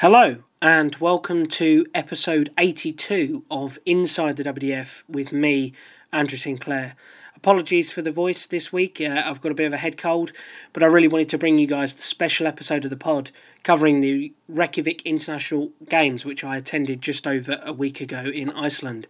[0.00, 5.74] Hello, and welcome to episode 82 of Inside the WDF with me,
[6.10, 6.96] Andrew Sinclair.
[7.36, 10.32] Apologies for the voice this week, uh, I've got a bit of a head cold,
[10.72, 13.30] but I really wanted to bring you guys the special episode of the pod
[13.62, 19.06] covering the Reykjavik International Games, which I attended just over a week ago in Iceland.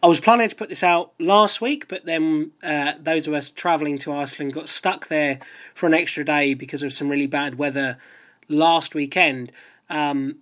[0.00, 3.50] I was planning to put this out last week, but then uh, those of us
[3.50, 5.40] travelling to Iceland got stuck there
[5.74, 7.98] for an extra day because of some really bad weather
[8.48, 9.50] last weekend.
[9.90, 10.36] Um,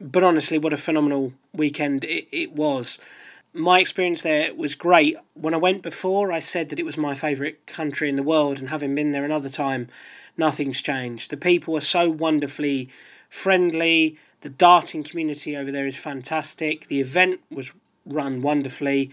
[0.00, 2.98] but honestly, what a phenomenal weekend it, it was.
[3.52, 5.16] My experience there was great.
[5.34, 8.58] When I went before, I said that it was my favourite country in the world,
[8.58, 9.88] and having been there another time,
[10.36, 11.30] nothing's changed.
[11.30, 12.90] The people are so wonderfully
[13.30, 14.18] friendly.
[14.42, 16.88] The darting community over there is fantastic.
[16.88, 17.72] The event was
[18.04, 19.10] run wonderfully,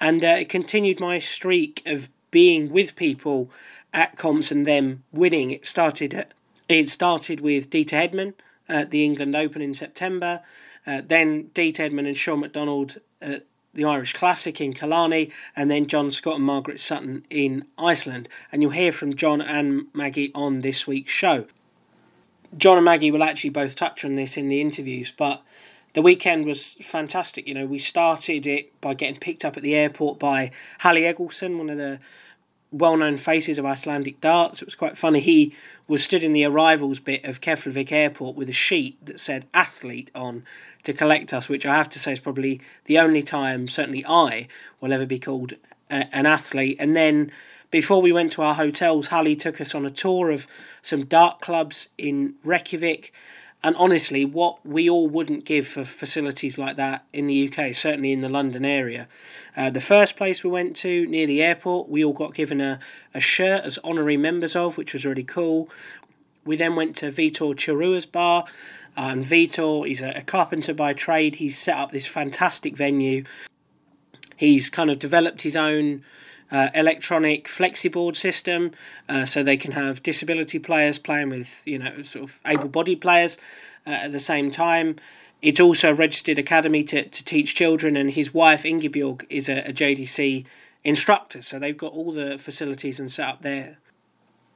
[0.00, 3.50] and uh, it continued my streak of being with people
[3.92, 5.50] at comps and them winning.
[5.50, 6.32] It started at,
[6.68, 8.32] it started with Dieter Hedman
[8.68, 10.40] at the England Open in September,
[10.86, 15.86] uh, then Dieter Hedman and Sean McDonald at the Irish Classic in Killarney, and then
[15.86, 18.28] John Scott and Margaret Sutton in Iceland.
[18.50, 21.46] And you'll hear from John and Maggie on this week's show.
[22.56, 25.42] John and Maggie will actually both touch on this in the interviews, but
[25.94, 27.46] the weekend was fantastic.
[27.46, 30.50] You know, we started it by getting picked up at the airport by
[30.82, 31.98] Halli Egilsson, one of the
[32.72, 34.62] well known faces of Icelandic darts.
[34.62, 35.20] It was quite funny.
[35.20, 35.54] He
[35.86, 40.10] was stood in the arrivals bit of Keflavik Airport with a sheet that said athlete
[40.14, 40.44] on
[40.82, 44.48] to collect us, which I have to say is probably the only time, certainly I,
[44.80, 45.52] will ever be called
[45.90, 46.78] a, an athlete.
[46.80, 47.30] And then
[47.70, 50.46] before we went to our hotels, Halli took us on a tour of
[50.82, 53.12] some dart clubs in Reykjavik
[53.64, 58.12] and honestly, what we all wouldn't give for facilities like that in the UK, certainly
[58.12, 59.06] in the London area.
[59.56, 62.80] Uh, the first place we went to near the airport, we all got given a,
[63.14, 65.68] a shirt as honorary members of, which was really cool.
[66.44, 68.46] We then went to Vitor Chirua's bar,
[68.96, 71.36] and Vitor, he's a, a carpenter by trade.
[71.36, 73.22] He's set up this fantastic venue.
[74.36, 76.04] He's kind of developed his own
[76.52, 78.72] uh, electronic flexiboard system,
[79.08, 83.38] uh, so they can have disability players playing with you know sort of able-bodied players
[83.86, 84.96] uh, at the same time.
[85.40, 89.68] It's also a registered academy to, to teach children, and his wife Ingebjorg is a,
[89.68, 90.44] a JDC
[90.84, 93.78] instructor, so they've got all the facilities and set up there.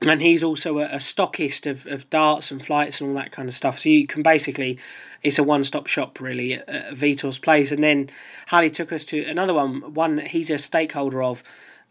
[0.03, 3.49] And he's also a, a stockist of, of darts and flights and all that kind
[3.49, 3.79] of stuff.
[3.79, 4.79] So you can basically,
[5.23, 7.73] it's a one stop shop really at, at Vitor's place.
[7.73, 8.11] And then
[8.51, 11.43] Halli took us to another one, one that he's a stakeholder of,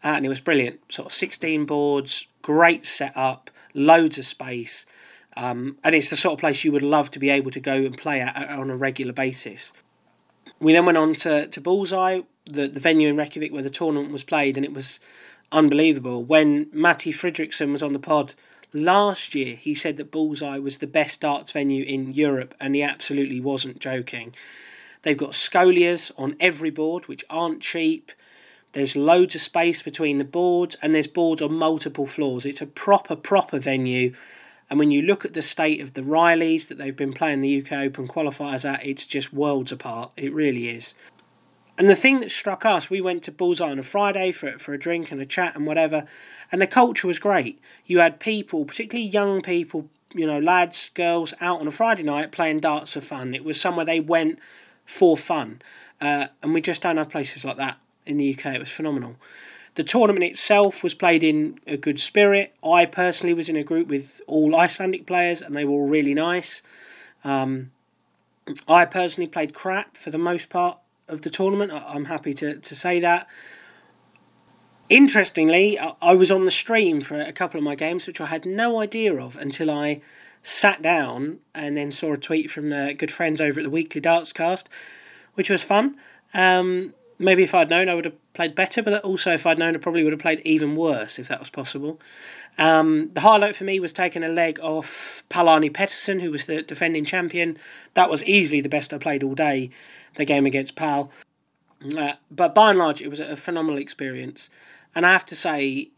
[0.06, 0.80] uh, and it was brilliant.
[0.88, 4.86] Sort of 16 boards, great setup, loads of space,
[5.36, 7.74] um, and it's the sort of place you would love to be able to go
[7.74, 9.72] and play at, on a regular basis.
[10.60, 14.12] We then went on to, to Bullseye, the, the venue in Reykjavik where the tournament
[14.12, 15.00] was played, and it was
[15.50, 16.22] unbelievable.
[16.22, 18.34] When Matty Fridriksson was on the pod
[18.72, 22.82] last year, he said that Bullseye was the best darts venue in Europe, and he
[22.84, 24.36] absolutely wasn't joking.
[25.02, 28.12] They've got scolias on every board, which aren't cheap.
[28.76, 32.44] There's loads of space between the boards, and there's boards on multiple floors.
[32.44, 34.12] It's a proper, proper venue.
[34.68, 37.62] And when you look at the state of the Rileys that they've been playing the
[37.62, 40.10] UK Open qualifiers at, it's just worlds apart.
[40.18, 40.94] It really is.
[41.78, 44.74] And the thing that struck us, we went to Bullseye on a Friday for, for
[44.74, 46.06] a drink and a chat and whatever,
[46.52, 47.58] and the culture was great.
[47.86, 52.30] You had people, particularly young people, you know, lads, girls, out on a Friday night
[52.30, 53.32] playing darts for fun.
[53.32, 54.38] It was somewhere they went
[54.84, 55.62] for fun.
[55.98, 58.54] Uh, and we just don't have places like that in the UK.
[58.54, 59.16] It was phenomenal.
[59.76, 62.54] The tournament itself was played in a good spirit.
[62.64, 66.14] I personally was in a group with all Icelandic players, and they were all really
[66.14, 66.62] nice.
[67.24, 67.72] Um,
[68.66, 70.78] I personally played crap for the most part
[71.08, 71.72] of the tournament.
[71.72, 73.26] I'm happy to, to say that.
[74.88, 78.46] Interestingly, I was on the stream for a couple of my games, which I had
[78.46, 80.00] no idea of until I
[80.42, 84.00] sat down and then saw a tweet from uh, good friends over at the Weekly
[84.00, 84.68] Darts Cast,
[85.34, 85.96] which was fun.
[86.32, 89.74] Um, maybe if I'd known, I would have played better, but also if I'd known,
[89.74, 92.00] I probably would have played even worse if that was possible.
[92.58, 96.62] Um, the highlight for me was taking a leg off Paul-Arne Pettersson, who was the
[96.62, 97.58] defending champion.
[97.94, 99.70] That was easily the best I played all day,
[100.16, 101.10] the game against Pal.
[101.96, 104.48] Uh, but by and large, it was a phenomenal experience.
[104.94, 105.90] And I have to say,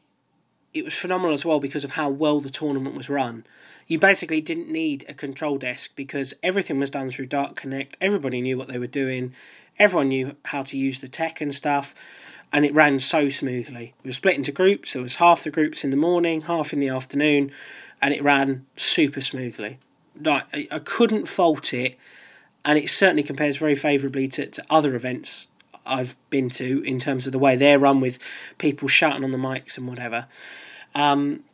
[0.75, 3.45] it was phenomenal as well because of how well the tournament was run.
[3.87, 7.97] You basically didn't need a control desk because everything was done through Dart Connect.
[8.01, 9.35] Everybody knew what they were doing
[9.79, 11.95] everyone knew how to use the tech and stuff,
[12.53, 13.95] and it ran so smoothly.
[14.03, 14.93] We were split into groups.
[14.93, 17.53] There was half the groups in the morning, half in the afternoon,
[18.01, 19.79] and it ran super smoothly.
[20.21, 21.97] Like I couldn't fault it,
[22.65, 25.47] and it certainly compares very favourably to, to other events
[25.87, 28.19] I've been to in terms of the way they're run with
[28.59, 30.27] people shouting on the mics and whatever.
[30.95, 31.45] Um,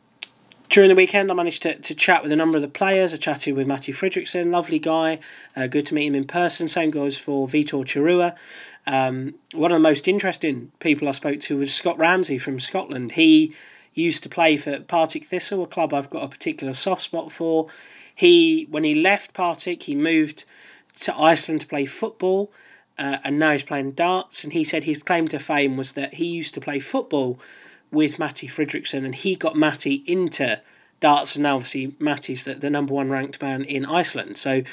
[0.69, 3.13] during the weekend, I managed to, to chat with a number of the players.
[3.13, 5.19] I chatted with Matthew Fredriksson, lovely guy.
[5.55, 6.67] Uh, good to meet him in person.
[6.67, 8.35] Same goes for Vitor Chirua.
[8.87, 13.13] Um, one of the most interesting people I spoke to was Scott Ramsey from Scotland.
[13.13, 13.53] He
[13.93, 17.67] used to play for Partick Thistle, a club I've got a particular soft spot for.
[18.13, 20.45] He, when he left Partick, he moved
[21.01, 22.51] to Iceland to play football,
[22.97, 24.43] uh, and now he's playing darts.
[24.43, 27.39] And he said his claim to fame was that he used to play football
[27.91, 30.61] with Matty Fredriksson, and he got Matty into
[30.99, 34.37] darts, and now obviously Matty's the, the number one ranked man in Iceland.
[34.37, 34.63] So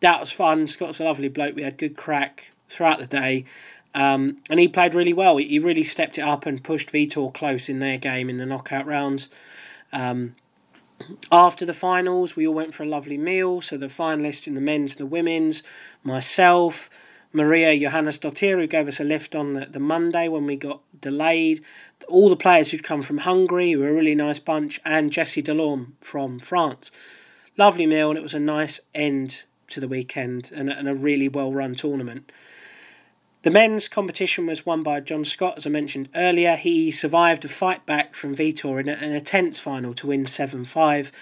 [0.00, 0.66] that was fun.
[0.66, 1.54] Scott's a lovely bloke.
[1.54, 3.44] We had good crack throughout the day.
[3.94, 5.36] Um, and he played really well.
[5.38, 8.86] He really stepped it up and pushed Vitor close in their game in the knockout
[8.86, 9.28] rounds.
[9.92, 10.36] Um,
[11.32, 13.60] after the finals, we all went for a lovely meal.
[13.60, 15.62] So the finalists in the men's and the women's,
[16.04, 16.88] myself,
[17.32, 21.62] Maria Johannesdottir, who gave us a lift on the, the Monday when we got delayed,
[22.08, 25.92] all the players who'd come from Hungary, were a really nice bunch, and Jesse Delorme
[26.00, 26.90] from France.
[27.56, 31.28] Lovely meal, and it was a nice end to the weekend and, and a really
[31.28, 32.32] well run tournament.
[33.42, 36.56] The men's competition was won by John Scott, as I mentioned earlier.
[36.56, 40.26] He survived a fight back from Vitor in a, in a tense final to win
[40.26, 41.12] 7 5.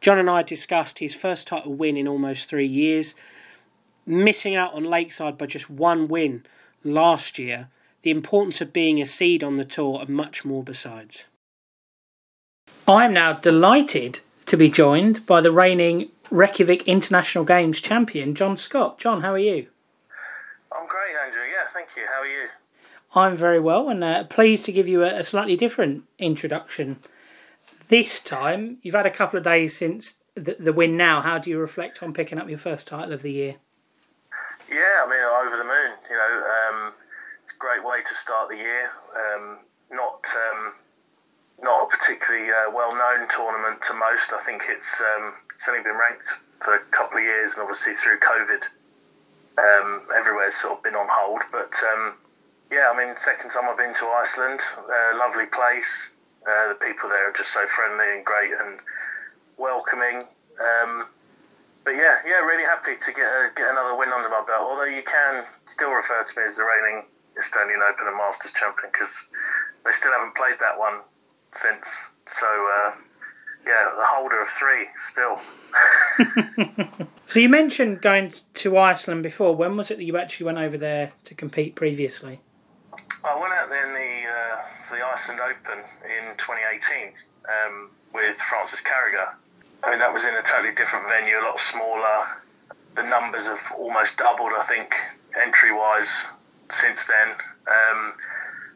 [0.00, 3.16] John and I discussed his first title win in almost three years,
[4.06, 6.44] missing out on Lakeside by just one win
[6.84, 7.68] last year,
[8.04, 11.24] the importance of being a seed on the tour, and much more besides.
[12.86, 18.98] I'm now delighted to be joined by the reigning Reykjavik International Games champion, John Scott.
[18.98, 19.68] John, how are you?
[20.70, 21.44] I'm great, Andrew.
[21.50, 22.02] Yeah, thank you.
[22.06, 22.48] How are you?
[23.14, 26.98] I'm very well and uh, pleased to give you a, a, slightly different introduction.
[27.88, 31.22] This time, you've had a couple of days since the, the win now.
[31.22, 33.56] How do you reflect on picking up your first title of the year?
[34.68, 35.92] Yeah, I mean, over the moon.
[36.10, 37.03] You know, um, it's a
[37.64, 38.92] great way to start the year.
[39.16, 39.56] Um,
[39.88, 40.74] not um,
[41.62, 44.36] not a particularly uh, well-known tournament to most.
[44.36, 46.28] I think it's um, it's only been ranked
[46.60, 48.68] for a couple of years, and obviously through COVID,
[49.56, 51.40] um, everywhere's sort of been on hold.
[51.50, 52.20] But um,
[52.70, 56.12] yeah, I mean, second time I've been to Iceland, uh, lovely place.
[56.44, 58.76] Uh, the people there are just so friendly and great and
[59.56, 60.28] welcoming.
[60.60, 61.08] Um,
[61.80, 64.68] but yeah, yeah, really happy to get a, get another win under my belt.
[64.68, 67.08] Although you can still refer to me as the reigning
[67.40, 69.26] Estonian Open and Masters champion because
[69.84, 71.00] they still haven't played that one
[71.52, 71.88] since.
[72.28, 72.92] So uh,
[73.66, 75.40] yeah, the holder of three still.
[77.26, 79.54] so you mentioned going to Iceland before.
[79.54, 82.40] When was it that you actually went over there to compete previously?
[83.24, 87.12] I went out there in the uh, the Iceland Open in 2018
[87.48, 89.34] um, with Francis Carragher.
[89.82, 92.40] I mean, that was in a totally different venue, a lot smaller.
[92.96, 94.94] The numbers have almost doubled, I think,
[95.36, 96.26] entry wise
[96.70, 97.28] since then.
[97.66, 98.14] Um,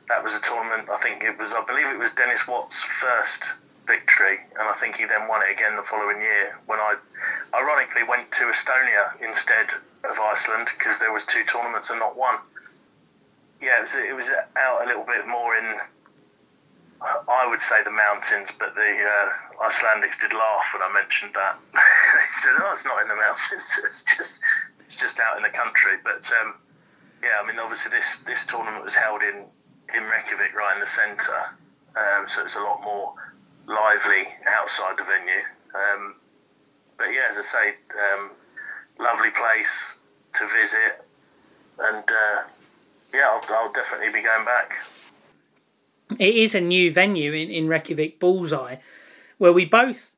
[0.09, 0.89] that was a tournament.
[0.89, 1.53] I think it was.
[1.53, 3.45] I believe it was Dennis Watt's first
[3.87, 6.57] victory, and I think he then won it again the following year.
[6.67, 6.97] When I,
[7.55, 9.69] ironically, went to Estonia instead
[10.05, 12.37] of Iceland because there was two tournaments and not one.
[13.61, 15.81] Yeah, it was, it was out a little bit more in,
[17.03, 21.59] I would say the mountains, but the uh, Icelandics did laugh when I mentioned that.
[21.75, 24.41] they said, "Oh, it's not in the mountains; it's just
[24.81, 26.55] it's just out in the country." But um,
[27.23, 29.45] yeah, I mean, obviously this this tournament was held in
[29.95, 31.45] in Reykjavik, right in the centre,
[31.97, 33.15] um, so it's a lot more
[33.67, 35.45] lively outside the venue.
[35.75, 36.15] Um,
[36.97, 38.31] but yeah, as I say, um,
[38.99, 39.97] lovely place
[40.35, 41.05] to visit,
[41.79, 42.49] and uh,
[43.15, 44.75] yeah, I'll, I'll, definitely be going back.
[46.19, 48.77] It is a new venue in, in Reykjavik, Bullseye,
[49.39, 50.15] where we both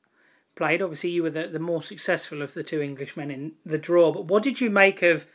[0.56, 0.82] played.
[0.82, 4.12] Obviously, you were the, the more successful of the two Englishmen in the draw.
[4.12, 5.26] But what did you make of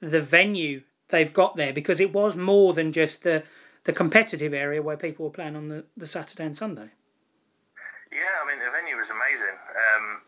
[0.00, 1.72] the venue they've got there?
[1.72, 3.42] Because it was more than just the,
[3.84, 6.90] the competitive area where people were playing on the, the Saturday and Sunday.
[8.12, 9.56] Yeah, I mean the venue was amazing.
[9.74, 10.20] Um,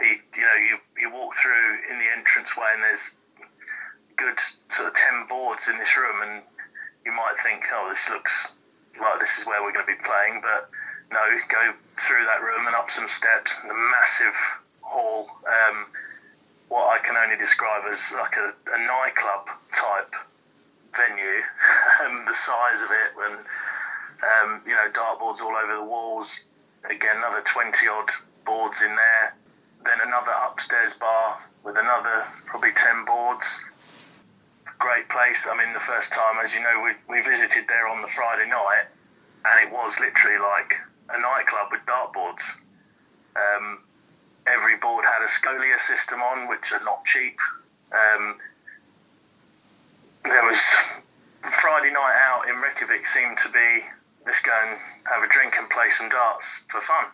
[0.00, 3.14] you, you know, you you walk through in the entranceway and there's
[4.16, 4.38] good
[4.70, 6.42] sort of ten boards in this room, and
[7.04, 8.52] you might think, oh, this looks
[9.00, 10.70] like this is where we're going to be playing, but
[11.10, 14.36] no, go through that room and up some steps, the massive
[14.80, 15.28] hall.
[15.44, 15.86] Um,
[16.72, 19.44] what I can only describe as like a, a nightclub
[19.76, 20.16] type
[20.96, 21.44] venue,
[22.00, 23.36] um, the size of it, and
[24.24, 26.40] um, you know, dartboards all over the walls,
[26.88, 28.08] again another 20 odd
[28.46, 29.36] boards in there.
[29.84, 33.60] Then another upstairs bar with another probably 10 boards.
[34.78, 35.44] Great place.
[35.44, 38.48] I mean, the first time, as you know, we, we visited there on the Friday
[38.48, 38.86] night,
[39.44, 40.74] and it was literally like
[41.10, 42.42] a nightclub with dartboards.
[43.36, 43.80] Um,
[44.46, 47.38] every board had a Scolia system on, which are not cheap.
[47.92, 48.36] Um,
[50.24, 50.58] there was
[51.60, 53.84] Friday night out in Reykjavik seemed to be
[54.26, 57.06] let's go and have a drink and play some darts for fun.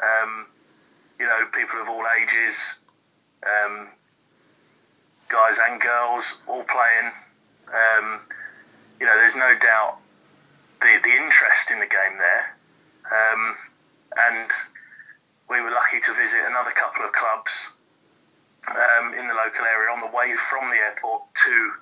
[0.00, 0.46] Um,
[1.18, 2.54] you know, people of all ages,
[3.46, 3.88] um,
[5.28, 7.12] guys and girls, all playing.
[7.68, 8.20] Um,
[9.00, 9.98] you know, there's no doubt
[10.80, 12.56] the the interest in the game there,
[13.10, 13.56] um,
[14.16, 14.50] and
[15.48, 17.52] we were lucky to visit another couple of clubs
[18.68, 21.72] um, in the local area on the way from the airport to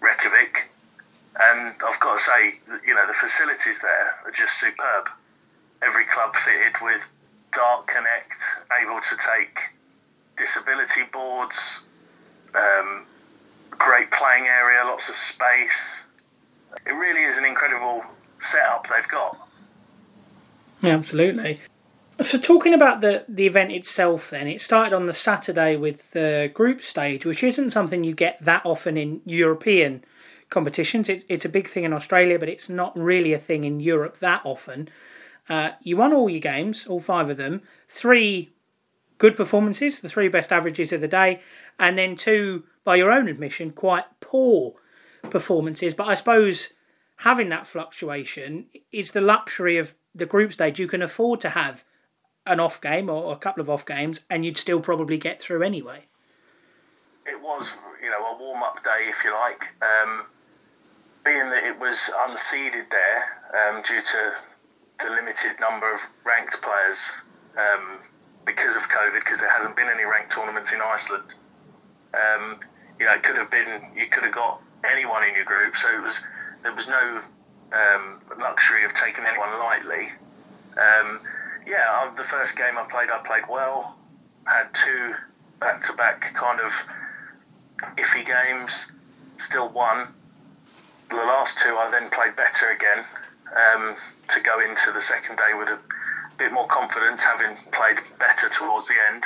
[0.00, 0.68] Reykjavik.
[1.40, 5.08] And I've got to say, you know, the facilities there are just superb.
[5.80, 7.00] Every club fitted with
[7.52, 8.40] Dart Connect,
[8.80, 9.58] able to take
[10.36, 11.80] disability boards,
[12.54, 13.06] um,
[13.70, 16.04] great playing area, lots of space.
[16.86, 18.04] It really is an incredible
[18.38, 19.48] setup they've got.
[20.82, 21.60] Yeah, absolutely.
[22.20, 26.50] So, talking about the, the event itself, then, it started on the Saturday with the
[26.52, 30.04] group stage, which isn't something you get that often in European
[30.50, 31.08] competitions.
[31.08, 34.18] It's, it's a big thing in Australia, but it's not really a thing in Europe
[34.20, 34.88] that often.
[35.48, 37.62] Uh, you won all your games, all five of them.
[37.88, 38.52] Three
[39.18, 41.40] good performances, the three best averages of the day,
[41.78, 44.74] and then two, by your own admission, quite poor
[45.30, 45.94] performances.
[45.94, 46.70] But I suppose
[47.16, 50.78] having that fluctuation is the luxury of the group stage.
[50.78, 51.84] You can afford to have
[52.46, 55.62] an off game or a couple of off games, and you'd still probably get through
[55.62, 56.04] anyway.
[57.26, 57.70] It was,
[58.02, 59.68] you know, a warm up day, if you like.
[59.80, 60.26] Um,
[61.24, 64.32] being that it was unseeded there um, due to
[64.98, 67.12] the limited number of ranked players
[67.56, 67.98] um,
[68.44, 71.34] because of COVID, because there hasn't been any ranked tournaments in Iceland.
[72.14, 72.58] Um,
[72.98, 75.88] you know, it could have been you could have got anyone in your group, so
[75.94, 76.20] it was
[76.62, 77.20] there was no
[77.72, 80.10] um, luxury of taking anyone lightly.
[80.76, 81.20] Um,
[81.66, 83.96] yeah, the first game I played, I played well.
[84.44, 85.14] Had two
[85.60, 86.72] back-to-back kind of
[87.96, 88.90] iffy games.
[89.38, 90.08] Still won.
[91.10, 93.04] The last two, I then played better again
[93.54, 93.94] um,
[94.28, 95.78] to go into the second day with a
[96.38, 99.24] bit more confidence, having played better towards the end.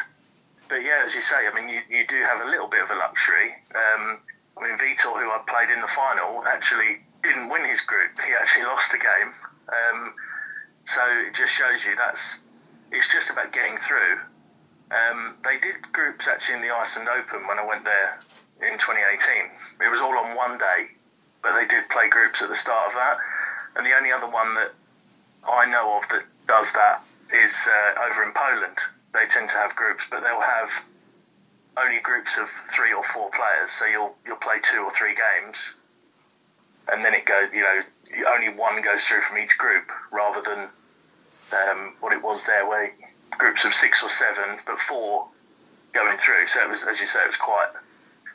[0.69, 2.90] But yeah, as you say, I mean, you, you do have a little bit of
[2.90, 3.55] a luxury.
[3.75, 4.19] Um,
[4.59, 8.19] I mean, Vitor, who I played in the final, actually didn't win his group.
[8.25, 9.31] He actually lost a game.
[9.69, 10.14] Um,
[10.87, 12.38] so it just shows you that's
[12.93, 14.19] it's just about getting through.
[14.90, 18.21] Um, they did groups actually in the Iceland Open when I went there
[18.62, 19.50] in 2018.
[19.85, 20.95] It was all on one day,
[21.43, 23.19] but they did play groups at the start of that.
[23.75, 24.73] And the only other one that
[25.43, 27.02] I know of that does that
[27.35, 28.78] is uh, over in Poland.
[29.12, 30.71] They tend to have groups, but they'll have
[31.76, 33.71] only groups of three or four players.
[33.73, 35.59] So you'll you'll play two or three games,
[36.88, 37.50] and then it goes.
[37.52, 37.81] You know,
[38.34, 40.68] only one goes through from each group, rather than
[41.52, 42.92] um, what it was there, where
[43.38, 45.26] groups of six or seven, but four
[45.92, 46.46] going through.
[46.46, 47.68] So it was, as you say, it was quite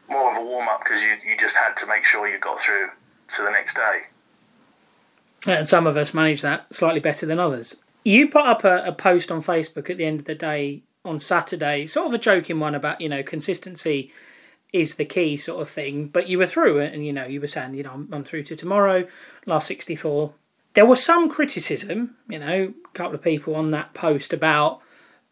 [0.09, 2.59] more of a warm up because you, you just had to make sure you got
[2.59, 2.89] through
[3.35, 4.01] to the next day.
[5.47, 7.75] And some of us managed that slightly better than others.
[8.03, 11.19] You put up a, a post on Facebook at the end of the day on
[11.19, 14.11] Saturday, sort of a joking one about, you know, consistency
[14.73, 16.07] is the key sort of thing.
[16.07, 18.23] But you were through it, and you know, you were saying, you know, I'm, I'm
[18.23, 19.07] through to tomorrow,
[19.45, 20.33] last 64,
[20.73, 24.79] there was some criticism, you know, a couple of people on that post about,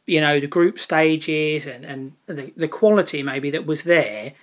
[0.05, 4.33] you know, the group stages and, and the, the quality maybe that was there.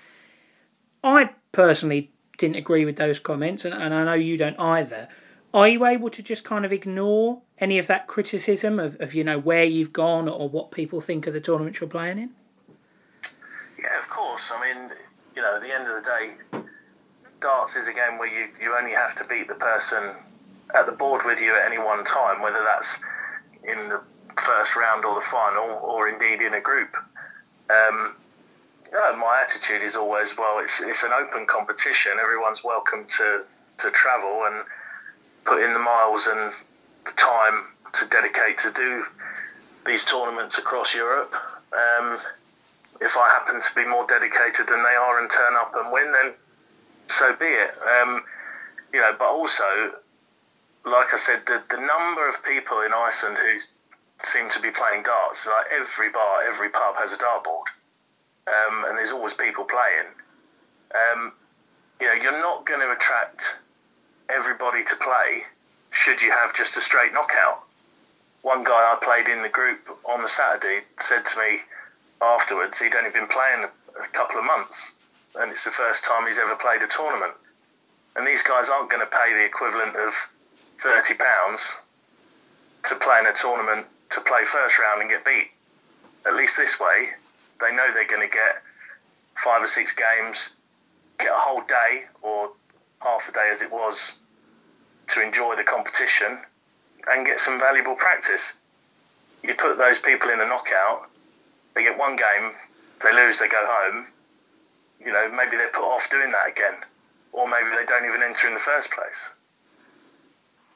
[1.05, 5.09] I personally didn't agree with those comments, and, and I know you don't either.
[5.53, 9.25] Are you able to just kind of ignore any of that criticism of, of you
[9.25, 12.31] know, where you've gone or what people think of the tournament you're playing in?
[13.87, 14.43] Yeah, of course.
[14.51, 14.91] I mean,
[15.37, 16.65] you know, at the end of the day,
[17.41, 20.15] darts is a game where you, you only have to beat the person
[20.75, 22.99] at the board with you at any one time, whether that's
[23.63, 24.01] in the
[24.43, 26.97] first round or the final, or indeed in a group.
[27.71, 28.17] Um,
[28.93, 32.13] my attitude is always, well, it's it's an open competition.
[32.21, 33.45] Everyone's welcome to
[33.79, 34.65] to travel and
[35.45, 36.53] put in the miles and
[37.05, 39.05] the time to dedicate to do
[39.87, 41.35] these tournaments across Europe.
[41.73, 42.19] Um,
[43.01, 46.13] if I happen to be more dedicated than they are and turn up and win,
[46.13, 46.35] then
[47.09, 47.75] so be it.
[48.01, 48.25] Um,
[48.93, 49.93] you know, but also
[50.87, 53.59] like I said, the, the number of people in Iceland who
[54.25, 57.67] seem to be playing darts, like every bar, every pub has a dartboard,
[58.47, 60.07] um, and there's always people playing.
[60.95, 61.33] Um,
[62.01, 63.57] you know, you're not going to attract
[64.29, 65.45] everybody to play
[65.91, 67.65] should you have just a straight knockout.
[68.43, 71.61] One guy I played in the group on the Saturday said to me
[72.21, 74.93] afterwards he'd only been playing a couple of months,
[75.37, 77.33] and it's the first time he's ever played a tournament.
[78.17, 80.15] And these guys aren't going to pay the equivalent of
[80.83, 81.61] thirty pounds
[82.89, 85.51] to play in a tournament to play first round and get beat.
[86.27, 87.11] At least this way,
[87.61, 88.63] they know they're going to get
[89.43, 90.51] five or six games,
[91.19, 92.51] get a whole day or
[93.01, 94.13] half a day as it was
[95.09, 96.39] to enjoy the competition
[97.09, 98.53] and get some valuable practice.
[99.43, 101.09] you put those people in a knockout,
[101.77, 102.53] they get one game,
[103.05, 104.07] they lose, they go home.
[104.99, 106.81] You know, maybe they're put off doing that again,
[107.33, 109.31] or maybe they don't even enter in the first place.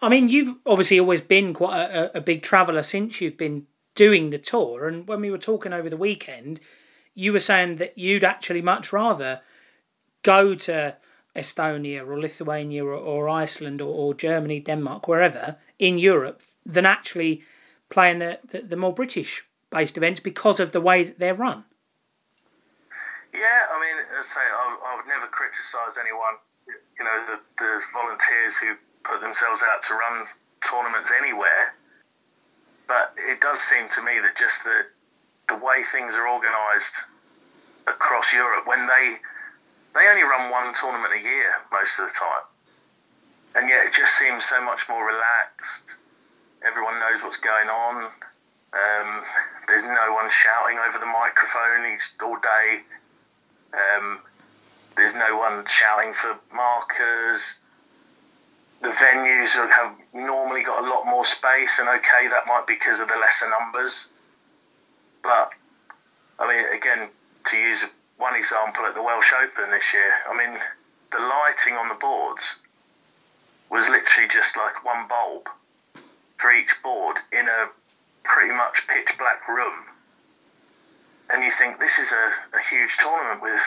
[0.03, 4.31] I mean, you've obviously always been quite a, a big traveller since you've been doing
[4.31, 4.87] the tour.
[4.87, 6.61] And when we were talking over the weekend,
[7.15, 9.41] you were saying that you'd actually much rather
[10.23, 10.97] go to
[11.35, 17.43] Estonia or Lithuania or, or Iceland or, or, Germany, Denmark, wherever in Europe than actually
[17.89, 21.65] playing the, the, the more British based events because of the way that they're run.
[23.33, 26.35] Yeah, I mean, I say I, I would never criticise anyone.
[26.99, 28.75] You know, the, the volunteers who
[29.05, 30.27] put themselves out to run
[30.69, 31.75] tournaments anywhere.
[32.87, 34.87] But it does seem to me that just the
[35.49, 36.95] the way things are organised
[37.87, 39.19] across Europe, when they
[39.95, 42.47] they only run one tournament a year most of the time,
[43.55, 45.99] and yet it just seems so much more relaxed.
[46.67, 48.11] Everyone knows what's going on.
[48.75, 49.23] Um,
[49.71, 52.83] there's no one shouting over the microphone all day.
[53.73, 54.19] Um,
[54.97, 57.55] there's no one shouting for markers.
[58.83, 62.99] The venues have normally got a lot more space, and okay, that might be because
[62.99, 64.09] of the lesser numbers.
[65.23, 65.53] But
[66.41, 67.09] I mean, again,
[67.47, 67.85] to use
[68.17, 70.59] one example at the Welsh Open this year, I mean,
[71.13, 72.57] the lighting on the boards
[73.71, 75.49] was literally just like one bulb
[76.39, 77.69] for each board in a
[78.25, 79.75] pretty much pitch black room.
[81.31, 83.61] And you think this is a, a huge tournament with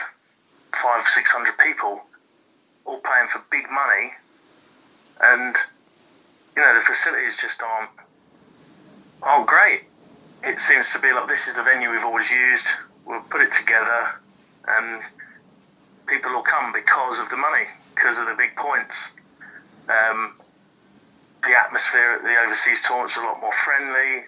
[0.74, 2.02] five, six hundred people
[2.86, 4.12] all paying for big money,
[5.22, 5.56] and
[6.56, 7.92] you know the facilities just aren't
[9.22, 9.84] aren't great
[10.44, 12.68] it seems to be like this is the venue we've always used.
[13.06, 14.20] We'll put it together,
[14.68, 15.02] and
[16.06, 18.96] people will come because of the money, because of the big points.
[19.88, 20.36] Um,
[21.44, 24.26] the atmosphere at the overseas tournaments is a lot more friendly.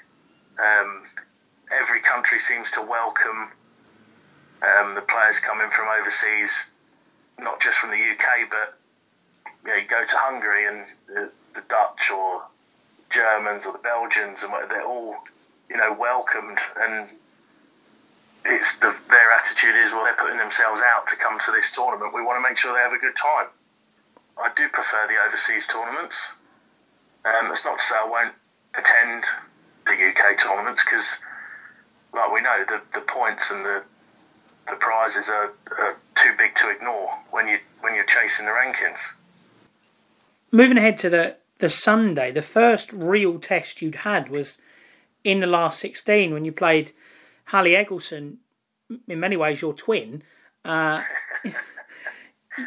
[0.59, 1.03] Um,
[1.71, 3.51] every country seems to welcome
[4.61, 6.51] um, the players coming from overseas,
[7.39, 8.77] not just from the UK, but
[9.63, 12.43] you, know, you go to Hungary and the, the Dutch or
[13.09, 15.15] Germans or the Belgians, and they're all
[15.69, 17.09] you know, welcomed and
[18.45, 22.13] it's the, their attitude is well they're putting themselves out to come to this tournament.
[22.13, 23.47] We want to make sure they have a good time.
[24.37, 26.15] I do prefer the overseas tournaments.
[27.25, 28.35] Um, that's not to say I won't
[28.77, 29.23] attend
[29.85, 31.17] the UK tournaments because,
[32.13, 33.83] like we know, the, the points and the
[34.67, 38.97] the prizes are, are too big to ignore when you when you're chasing the rankings.
[40.51, 44.57] Moving ahead to the the Sunday, the first real test you'd had was
[45.23, 46.91] in the last 16 when you played
[47.49, 48.37] Halli Egilsson,
[49.07, 50.23] in many ways your twin.
[50.63, 51.03] Uh,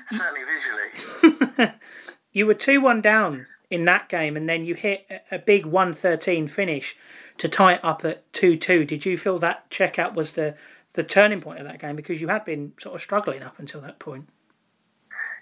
[0.07, 1.73] Certainly visually.
[2.33, 6.49] you were 2 1 down in that game, and then you hit a big 113
[6.49, 6.97] finish
[7.37, 8.85] to tie it up at 2 2.
[8.85, 10.57] Did you feel that checkout was the,
[10.95, 11.97] the turning point of that game?
[11.97, 14.29] Because you had been sort of struggling up until that point.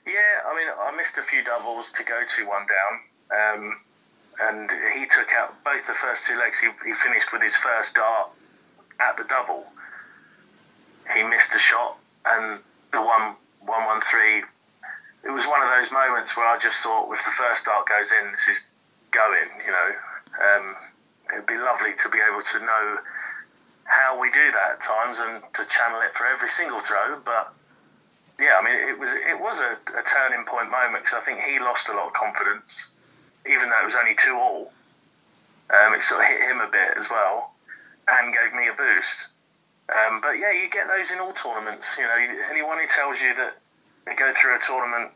[0.07, 3.01] Yeah, I mean, I missed a few doubles to go 2 1 down.
[3.29, 3.77] Um,
[4.41, 6.59] and he took out both the first two legs.
[6.59, 8.31] He, he finished with his first dart
[9.01, 9.65] at the double.
[11.15, 12.61] He missed a shot, and
[12.93, 14.43] the one one one three.
[15.27, 18.11] It was one of those moments where I just thought, if the first dart goes
[18.12, 18.59] in, this is
[19.11, 19.51] going.
[19.67, 19.89] You know,
[20.39, 20.77] um,
[21.35, 22.99] it'd be lovely to be able to know
[23.85, 27.19] how we do that at times and to channel it for every single throw.
[27.25, 27.53] But
[28.39, 31.41] yeah, I mean, it was it was a, a turning point moment because I think
[31.41, 32.89] he lost a lot of confidence
[33.49, 34.73] even though it was only two all,
[35.71, 37.55] um, it sort of hit him a bit as well
[38.09, 39.31] and gave me a boost.
[39.91, 41.97] Um, but yeah, you get those in all tournaments.
[41.99, 42.19] You know,
[42.51, 43.59] anyone who tells you that
[44.07, 45.11] they go through a tournament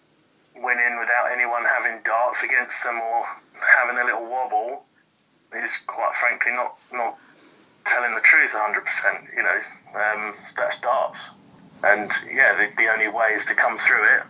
[0.63, 3.25] winning without anyone having darts against them or
[3.59, 4.85] having a little wobble
[5.53, 7.19] is quite frankly not not
[7.87, 9.37] telling the truth 100%.
[9.37, 9.59] You know,
[9.99, 11.31] um, that's darts.
[11.83, 14.23] And yeah, the, the only way is to come through it,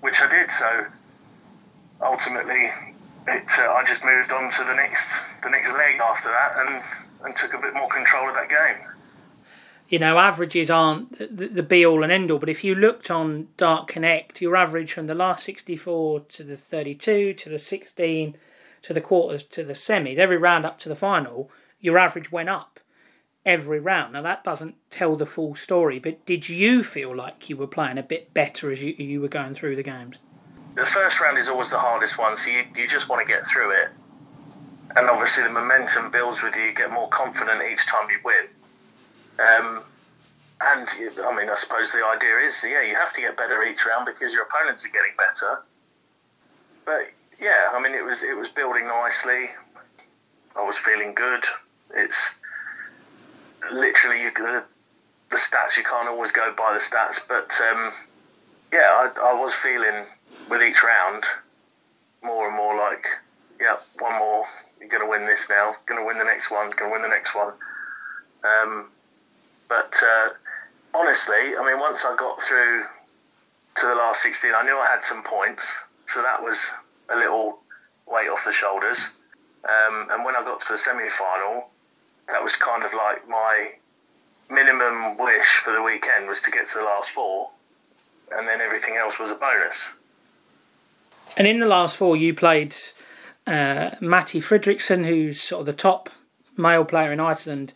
[0.00, 0.50] which I did.
[0.50, 0.86] So
[2.02, 2.72] ultimately,
[3.28, 5.08] it, uh, I just moved on to the next
[5.42, 6.82] the next leg after that and,
[7.24, 8.78] and took a bit more control of that game.
[9.90, 13.10] You know, averages aren't the, the be all and end all, but if you looked
[13.10, 18.36] on Dart Connect, your average from the last 64 to the 32 to the 16
[18.82, 21.50] to the quarters to the semis, every round up to the final,
[21.80, 22.80] your average went up
[23.44, 24.14] every round.
[24.14, 27.98] Now that doesn't tell the full story, but did you feel like you were playing
[27.98, 30.18] a bit better as you you were going through the games?
[30.76, 33.46] the first round is always the hardest one, so you, you just want to get
[33.46, 33.88] through it.
[34.96, 36.62] And obviously, the momentum builds with you.
[36.62, 38.46] You get more confident each time you win.
[39.38, 39.82] Um,
[40.60, 40.88] and
[41.24, 44.06] I mean, I suppose the idea is, yeah, you have to get better each round
[44.06, 45.62] because your opponents are getting better.
[46.84, 49.50] But yeah, I mean, it was it was building nicely.
[50.56, 51.44] I was feeling good.
[51.94, 52.34] It's
[53.72, 54.64] literally you, the,
[55.30, 57.92] the stats you can't always go by the stats, but um,
[58.72, 60.06] yeah, I, I was feeling
[60.48, 61.24] with each round
[62.22, 63.06] more and more like,
[63.60, 64.44] yeah, one more,
[64.80, 67.52] you're to win this now, to win the next one, to win the next one.
[68.44, 68.86] Um,
[69.70, 70.30] but uh,
[70.92, 72.82] honestly, I mean, once I got through
[73.76, 75.72] to the last 16, I knew I had some points,
[76.08, 76.58] so that was
[77.08, 77.60] a little
[78.06, 78.98] weight off the shoulders.
[79.64, 81.70] Um, and when I got to the semi final,
[82.26, 83.70] that was kind of like my
[84.50, 87.50] minimum wish for the weekend was to get to the last four,
[88.32, 89.76] and then everything else was a bonus.
[91.36, 92.74] And in the last four, you played
[93.46, 96.10] uh, Matti Fridriksson, who's sort of the top
[96.56, 97.72] male player in Iceland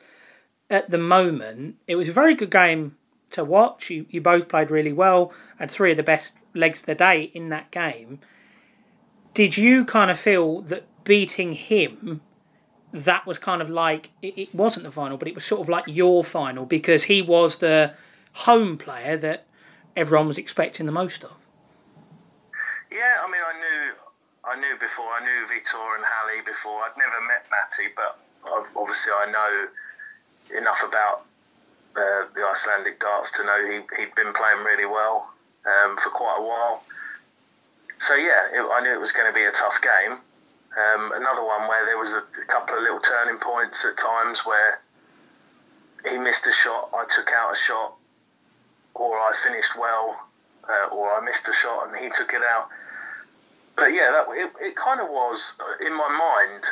[0.75, 1.77] at the moment.
[1.87, 2.97] It was a very good game
[3.31, 3.91] to watch.
[3.91, 7.31] You, you both played really well, had three of the best legs of the day
[7.33, 8.19] in that game.
[9.33, 12.21] Did you kind of feel that beating him,
[12.93, 15.69] that was kind of like, it, it wasn't the final, but it was sort of
[15.69, 17.95] like your final because he was the
[18.33, 19.47] home player that
[19.97, 21.47] everyone was expecting the most of?
[22.93, 23.93] Yeah, I mean, I knew
[24.45, 25.09] I knew before.
[25.09, 26.85] I knew Vitor and Halli before.
[26.85, 28.21] I'd never met Matti, but
[28.77, 29.69] obviously I know
[30.57, 31.25] enough about
[31.97, 35.33] uh, the Icelandic darts to know he, he'd been playing really well
[35.67, 36.83] um, for quite a while.
[37.99, 40.19] So yeah, it, I knew it was going to be a tough game.
[40.75, 44.45] Um, another one where there was a, a, couple of little turning points at times
[44.45, 44.81] where
[46.11, 47.95] he missed a shot, I took out a shot,
[48.95, 50.19] or I finished well,
[50.69, 52.69] uh, or I missed a shot and he took it out.
[53.77, 56.65] But yeah, that it, it kind of was in my mind.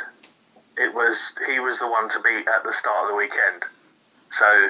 [0.77, 3.63] It was he was the one to beat at the start of the weekend.
[4.31, 4.69] So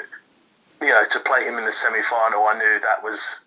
[0.81, 3.39] you know, to play him in the semi final, I knew that was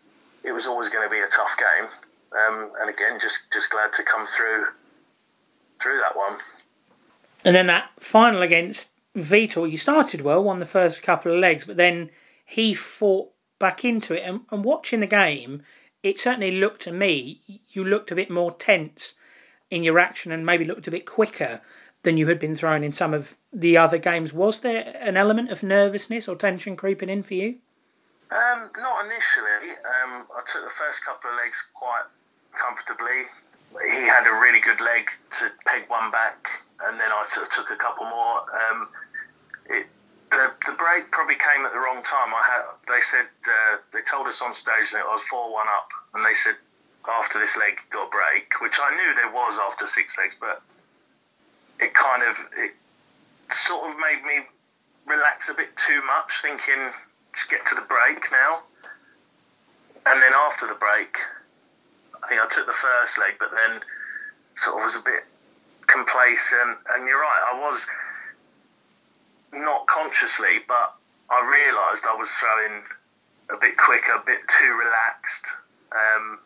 [0.42, 1.88] it was always going to be a tough game.
[2.32, 4.66] Um, and again, just just glad to come through
[5.80, 6.38] through that one.
[7.44, 11.64] And then that final against Vitor, you started well, won the first couple of legs,
[11.64, 12.10] but then
[12.44, 14.22] he fought back into it.
[14.26, 15.62] And, and watching the game,
[16.02, 19.14] it certainly looked to me you looked a bit more tense
[19.70, 21.60] in your action and maybe looked a bit quicker
[22.06, 24.32] than you had been thrown in some of the other games.
[24.32, 27.58] Was there an element of nervousness or tension creeping in for you?
[28.30, 29.74] Um, not initially.
[29.82, 32.06] Um, I took the first couple of legs quite
[32.54, 33.26] comfortably.
[33.90, 35.10] He had a really good leg
[35.42, 36.46] to peg one back,
[36.86, 38.46] and then I sort of took a couple more.
[38.54, 38.88] Um,
[39.66, 39.86] it,
[40.30, 42.30] the, the break probably came at the wrong time.
[42.30, 45.66] I had they said uh, they told us on stage that I was four one
[45.66, 46.54] up, and they said
[47.02, 50.62] after this leg got break, which I knew there was after six legs, but
[51.80, 52.72] it kind of it
[53.52, 54.44] sort of made me
[55.06, 56.92] relax a bit too much, thinking
[57.34, 58.62] just get to the break now.
[60.06, 61.18] And then after the break,
[62.22, 63.80] I think I took the first leg, but then
[64.56, 65.24] sort of was a bit
[65.86, 66.78] complacent.
[66.94, 67.84] And you're right, I was
[69.52, 70.94] not consciously, but
[71.30, 72.82] I realised I was throwing
[73.50, 75.44] a bit quicker, a bit too relaxed.
[75.92, 76.38] Um,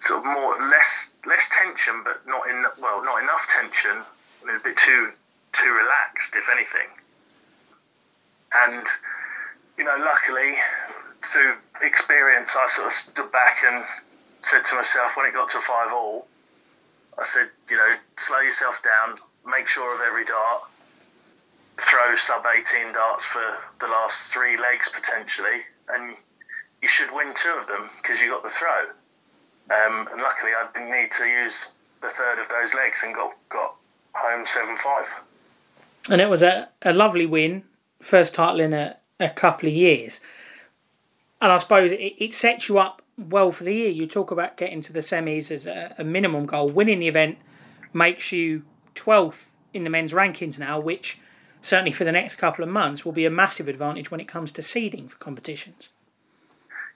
[0.00, 4.02] sort of more less less tension, but not in well, not enough tension
[4.48, 5.12] a bit too
[5.52, 6.88] too relaxed, if anything.
[8.54, 8.86] And
[9.76, 10.56] you know, luckily
[11.22, 13.84] through experience, I sort of stood back and
[14.42, 16.26] said to myself when it got to five all,
[17.18, 20.62] I said, you know, slow yourself down, make sure of every dart,
[21.78, 23.42] throw sub 18 darts for
[23.80, 26.14] the last three legs potentially, and
[26.82, 28.88] you should win two of them because you got the throw.
[29.70, 31.70] Um, and luckily, I didn't need to use
[32.02, 33.76] the third of those legs and got, got
[34.14, 35.06] home 7 5.
[36.10, 37.64] And it was a, a lovely win,
[38.00, 40.20] first title in a, a couple of years.
[41.40, 43.88] And I suppose it, it sets you up well for the year.
[43.88, 46.68] You talk about getting to the semis as a, a minimum goal.
[46.68, 47.38] Winning the event
[47.92, 48.62] makes you
[48.94, 51.18] 12th in the men's rankings now, which
[51.62, 54.52] certainly for the next couple of months will be a massive advantage when it comes
[54.52, 55.88] to seeding for competitions.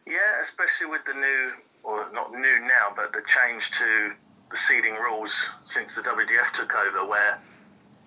[0.06, 4.12] Yeah, especially with the new, or not new now, but the change to
[4.54, 7.40] the seeding rules since the WDF took over, where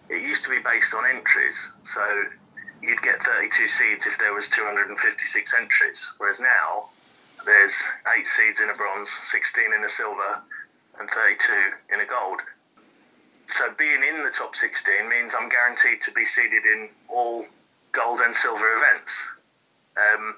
[0.08, 1.60] it used to be based on entries.
[1.84, 2.00] So
[2.82, 6.88] you'd get 32 seeds if there was 256 entries, whereas now
[7.44, 7.76] there's
[8.16, 10.40] eight seeds in a bronze, 16 in a silver,
[11.02, 11.54] and 32
[11.94, 12.40] in a gold.
[13.48, 17.46] So being in the top 16 means I'm guaranteed to be seeded in all
[17.92, 19.12] gold and silver events.
[20.00, 20.36] Um,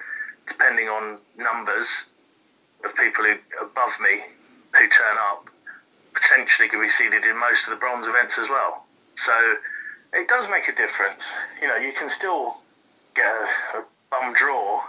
[0.47, 2.07] depending on numbers
[2.83, 4.25] of people who above me
[4.73, 5.49] who turn up,
[6.13, 8.85] potentially could be seeded in most of the bronze events as well.
[9.15, 9.33] So
[10.13, 11.33] it does make a difference.
[11.61, 12.57] You know, you can still
[13.15, 14.81] get a, a bum draw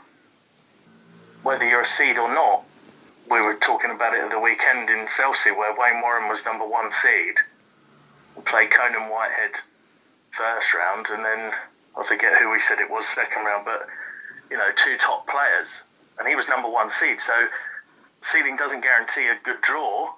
[1.42, 2.64] whether you're a seed or not.
[3.30, 6.66] We were talking about it at the weekend in Chelsea where Wayne Warren was number
[6.66, 7.34] one seed.
[8.36, 9.52] We played Conan Whitehead
[10.32, 11.52] first round and then
[11.96, 13.86] I forget who we said it was second round, but
[14.50, 15.82] you know, two top players,
[16.18, 17.20] and he was number one seed.
[17.20, 17.32] So
[18.22, 20.12] seeding doesn't guarantee a good draw,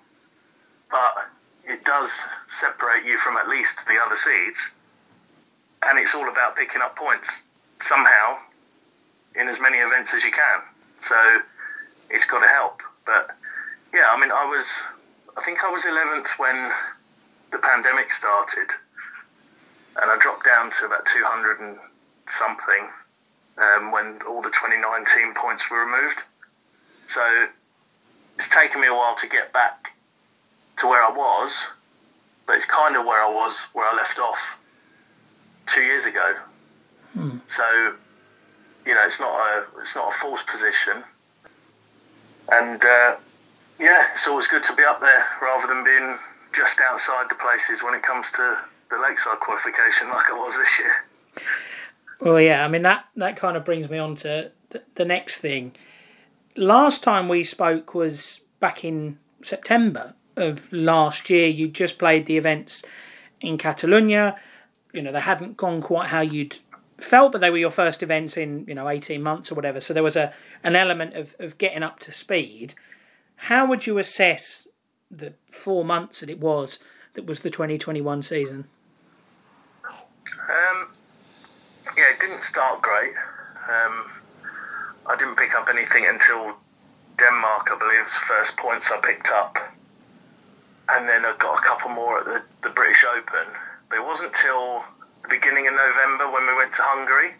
[0.92, 1.30] but
[1.64, 2.12] it does
[2.48, 4.70] separate you from at least the other seeds,
[5.82, 7.28] and it's all about picking up points
[7.80, 8.36] somehow
[9.34, 10.60] in as many events as you can.
[11.02, 11.16] So
[12.10, 12.82] it's got to help.
[13.06, 13.30] But
[13.92, 14.66] yeah, I mean, I was,
[15.36, 16.70] I think I was 11th when
[17.50, 18.68] the pandemic started,
[20.00, 21.78] and I dropped down to about 200 and
[22.28, 22.88] something
[23.58, 26.22] um, when all the 2019 points were removed.
[27.08, 27.46] So
[28.38, 29.91] it's taken me a while to get back
[30.82, 31.66] to where I was,
[32.46, 34.38] but it's kind of where I was where I left off
[35.66, 36.34] two years ago.
[37.14, 37.38] Hmm.
[37.46, 37.94] So
[38.84, 41.04] you know, it's not a it's not a false position,
[42.50, 43.16] and uh,
[43.78, 46.18] yeah, it's always good to be up there rather than being
[46.52, 48.58] just outside the places when it comes to
[48.90, 50.92] the lakeside qualification like I was this year.
[52.20, 55.38] Well, yeah, I mean that that kind of brings me on to the, the next
[55.38, 55.72] thing.
[56.56, 61.46] Last time we spoke was back in September of last year.
[61.46, 62.82] You just played the events
[63.40, 64.38] in Catalonia.
[64.92, 66.58] You know they hadn't gone quite how you'd
[66.98, 69.80] felt, but they were your first events in you know eighteen months or whatever.
[69.80, 72.74] So there was a an element of of getting up to speed.
[73.36, 74.68] How would you assess
[75.10, 76.78] the four months that it was
[77.14, 78.66] that was the twenty twenty one season?
[79.84, 80.88] Um,
[81.96, 83.14] yeah, it didn't start great.
[83.68, 84.10] Um,
[85.06, 86.54] I didn't pick up anything until
[87.18, 89.56] Denmark, I believe, was the first points I picked up.
[90.88, 93.46] And then I got a couple more at the, the British Open.
[93.88, 94.84] But it wasn't till
[95.22, 97.34] the beginning of November when we went to Hungary.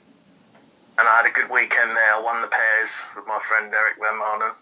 [0.98, 2.14] And I had a good weekend there.
[2.14, 4.54] I won the pairs with my friend Eric Van Manen.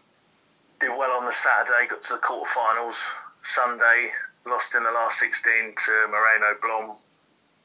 [0.81, 2.97] Did well on the Saturday, got to the quarterfinals.
[3.43, 4.12] Sunday,
[4.47, 6.97] lost in the last 16 to Moreno Blom.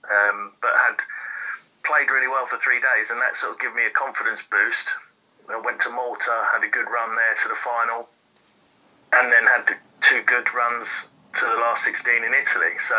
[0.05, 0.97] Um, but had
[1.85, 4.89] played really well for three days, and that sort of gave me a confidence boost.
[5.47, 8.09] I went to Malta, had a good run there to the final,
[9.13, 9.77] and then had
[10.09, 10.87] two good runs
[11.33, 12.77] to the last 16 in Italy.
[12.79, 12.95] So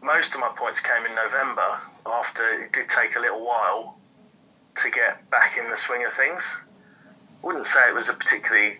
[0.00, 3.98] most of my points came in November after it did take a little while
[4.76, 6.56] to get back in the swing of things.
[7.42, 8.78] Wouldn't say it was a particularly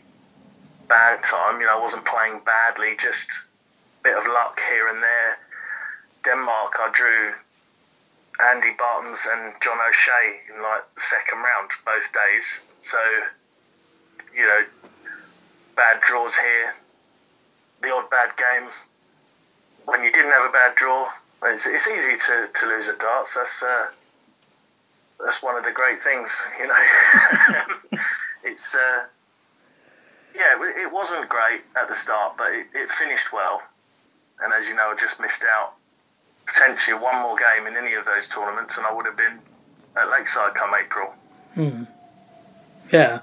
[0.87, 1.61] bad time.
[1.61, 5.39] You know, I wasn't playing badly, just a bit of luck here and there.
[6.25, 7.33] Denmark, I drew
[8.47, 12.61] Andy Baetens and John O'Shea in like the second round both days.
[12.83, 12.99] So,
[14.35, 14.63] you know,
[15.75, 16.75] bad draws here,
[17.83, 18.69] the odd bad game.
[19.85, 21.09] When you didn't have a bad draw,
[21.45, 23.35] it's, it's easy to, to lose at darts.
[23.35, 23.87] That's uh,
[25.25, 26.75] that's one of the great things, you know.
[28.45, 29.07] it's uh,
[30.35, 33.63] yeah, it wasn't great at the start, but it, it finished well.
[34.41, 35.75] And as you know, I just missed out
[36.47, 39.41] potentially one more game in any of those tournaments, and I would have been
[39.97, 41.13] at Lakeside come April.
[41.55, 41.85] Hmm.
[42.93, 43.21] Yeah.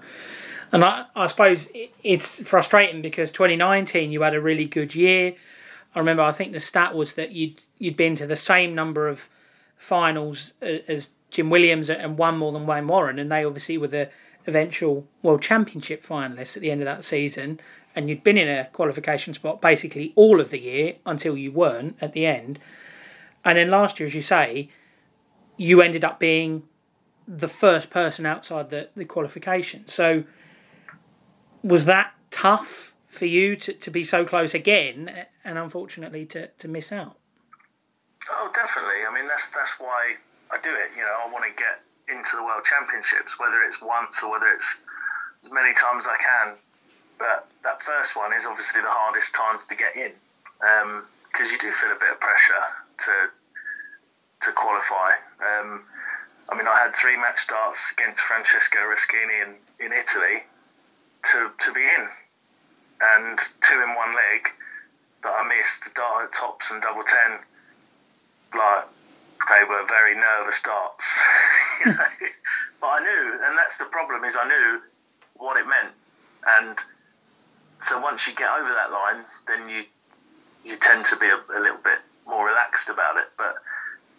[0.72, 1.70] And I, I suppose
[2.04, 5.36] it's frustrating because 2019 you had a really good year.
[5.94, 9.08] I remember I think the stat was that you'd you'd been to the same number
[9.08, 9.30] of
[9.78, 14.10] finals as Jim Williams and won more than Wayne Warren, and they obviously were the
[14.48, 17.60] eventual World Championship finalists at the end of that season.
[17.96, 21.98] And you'd been in a qualification spot basically all of the year until you weren't
[22.02, 22.60] at the end.
[23.46, 24.70] And then last year, as you say,
[25.56, 26.64] you ended up being
[27.28, 29.88] the first person outside the, the qualification.
[29.88, 30.26] So
[31.66, 36.68] was that tough for you to, to be so close again and unfortunately to, to
[36.68, 37.18] miss out?
[38.30, 39.02] Oh, definitely.
[39.08, 40.14] I mean, that's that's why
[40.52, 40.94] I do it.
[40.94, 44.46] You know, I want to get into the World Championships, whether it's once or whether
[44.48, 44.78] it's
[45.44, 46.48] as many times as I can.
[47.18, 50.14] But that first one is obviously the hardest time to get in
[50.60, 52.66] because um, you do feel a bit of pressure
[53.10, 53.14] to
[54.46, 55.18] to qualify.
[55.42, 55.86] Um,
[56.50, 60.46] I mean, I had three match starts against Francesco Ruschini in, in Italy
[61.32, 62.08] to, to be in,
[63.02, 64.50] and two in one leg
[65.24, 67.40] that I missed, the dart tops and double ten.
[68.54, 68.86] Like
[69.50, 71.06] they were very nervous darts,
[71.86, 71.98] you know?
[72.82, 74.82] but I knew, and that's the problem is I knew
[75.36, 75.94] what it meant,
[76.60, 76.78] and
[77.82, 79.84] so once you get over that line, then you
[80.64, 83.30] you tend to be a, a little bit more relaxed about it.
[83.38, 83.56] But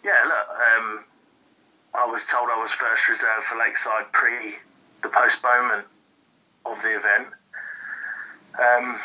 [0.03, 1.03] yeah, look, um,
[1.93, 4.55] I was told I was first reserve for Lakeside pre
[5.03, 5.85] the postponement
[6.71, 7.27] of the event.
[8.57, 8.99] Um,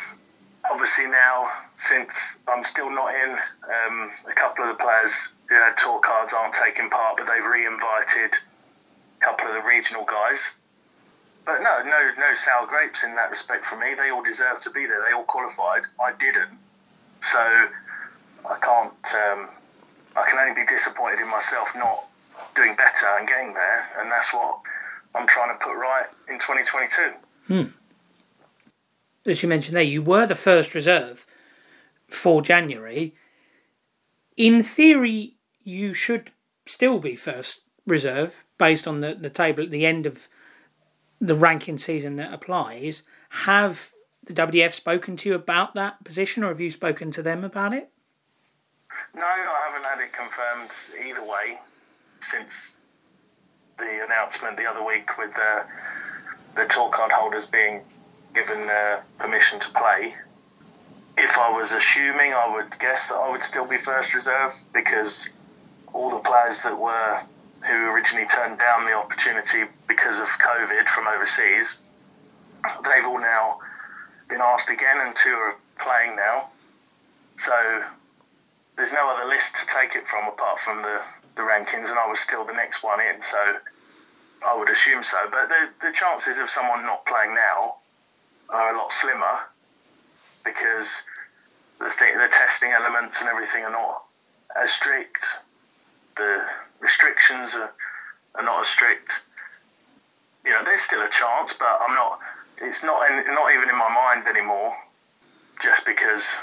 [0.71, 2.15] obviously now, since
[2.49, 6.55] I'm still not in, um, a couple of the players who had tour cards aren't
[6.55, 10.41] taking part, but they've re-invited a couple of the regional guys.
[11.45, 13.95] But no, no, no sour grapes in that respect for me.
[13.95, 15.03] They all deserve to be there.
[15.05, 15.83] They all qualified.
[16.01, 16.57] I didn't.
[17.21, 19.15] So I can't.
[19.15, 19.49] Um,
[20.15, 22.05] I can only be disappointed in myself not
[22.55, 24.61] doing better and getting there, and that's what
[25.15, 27.13] I'm trying to put right in 2022.
[27.47, 27.65] Hmm.
[29.25, 31.27] As you mentioned there, you were the first reserve
[32.09, 33.15] for January.
[34.37, 36.33] In theory, you should
[36.67, 40.29] still be first reserve based on the, the table at the end of
[41.21, 43.05] the ranking season that applies.
[43.31, 43.93] Have
[44.25, 47.73] the WDF spoken to you about that position, or have you spoken to them about
[47.73, 47.91] it?
[49.15, 50.71] No, I haven't had it confirmed
[51.05, 51.59] either way
[52.21, 52.75] since
[53.79, 55.65] the announcement the other week with uh,
[56.55, 57.83] the tour card holders being
[58.35, 60.15] given uh, permission to play.
[61.17, 65.29] If I was assuming, I would guess that I would still be first reserve because
[65.93, 67.21] all the players that were
[67.63, 71.79] who originally turned down the opportunity because of COVID from overseas,
[72.85, 73.61] they've all now
[74.29, 76.51] been asked again, and two are playing now.
[77.37, 77.53] So
[78.77, 81.01] there's no other list to take it from apart from the,
[81.37, 83.23] the rankings, and I was still the next one in.
[83.23, 83.57] So
[84.47, 85.19] I would assume so.
[85.31, 87.77] But the, the chances of someone not playing now
[88.49, 89.39] are a lot slimmer
[90.45, 91.03] because
[91.79, 94.05] the, th- the testing elements and everything are not
[94.61, 95.27] as strict.
[96.17, 96.45] The
[96.81, 97.73] restrictions are,
[98.35, 99.23] are not as strict.
[100.45, 102.19] You know, there's still a chance, but I'm not.
[102.59, 104.75] It's not in, not even in my mind anymore.
[105.61, 106.39] Just because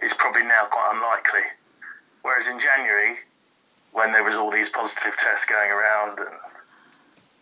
[0.00, 1.48] it's probably now quite unlikely.
[2.22, 3.16] Whereas in January,
[3.92, 6.28] when there was all these positive tests going around, and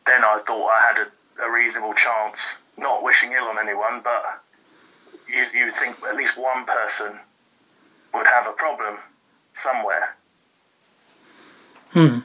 [0.06, 2.44] then I thought I had a, a reasonable chance.
[2.76, 4.42] Not wishing ill on anyone, but
[5.28, 7.18] you you think at least one person
[8.14, 8.98] would have a problem
[9.54, 10.16] somewhere.
[11.90, 12.20] Hmm.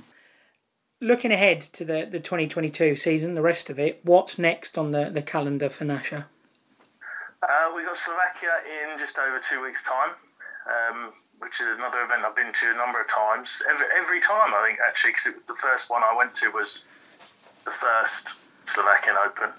[1.01, 5.09] Looking ahead to the, the 2022 season, the rest of it, what's next on the,
[5.09, 6.27] the calendar for Nasha?
[7.43, 10.15] Uh, we've got Slovakia in just over two weeks' time,
[10.65, 13.61] um, which is another event I've been to a number of times.
[13.69, 16.85] Every, every time, I think, actually, because the first one I went to was
[17.65, 18.29] the first
[18.65, 19.49] Slovakian Open.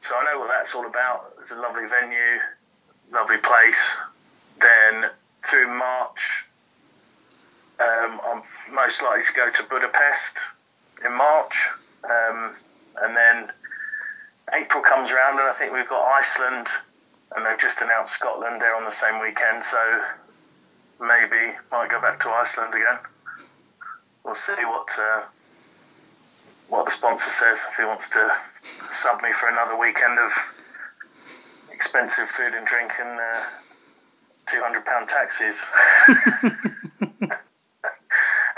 [0.00, 1.34] So I know what that's all about.
[1.40, 2.40] It's a lovely venue,
[3.12, 3.96] lovely place.
[4.60, 5.10] Then
[5.42, 6.46] through March,
[7.78, 10.38] um, I'm most likely to go to Budapest
[11.04, 11.68] in March.
[12.04, 12.54] Um,
[13.02, 13.52] and then
[14.52, 16.66] April comes around, and I think we've got Iceland,
[17.36, 19.62] and they've just announced Scotland there on the same weekend.
[19.64, 19.78] So
[21.00, 22.98] maybe might go back to Iceland again.
[24.24, 25.22] We'll see what uh,
[26.70, 28.30] what the sponsor says if he wants to
[28.90, 30.32] sub me for another weekend of
[31.72, 33.42] expensive food and drink and uh,
[34.46, 35.58] two hundred pound taxis.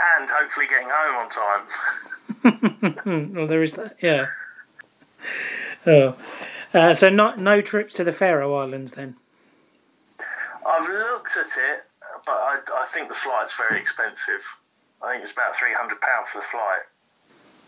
[0.03, 1.67] and hopefully getting home on time.
[3.35, 4.27] well, there is that, yeah.
[5.87, 6.17] Oh,
[6.75, 9.17] uh, so not no trips to the Faroe Islands then.
[10.67, 11.85] I've looked at it,
[12.25, 14.43] but I, I think the flight's very expensive.
[15.03, 16.83] I think it's about three hundred pounds for the flight.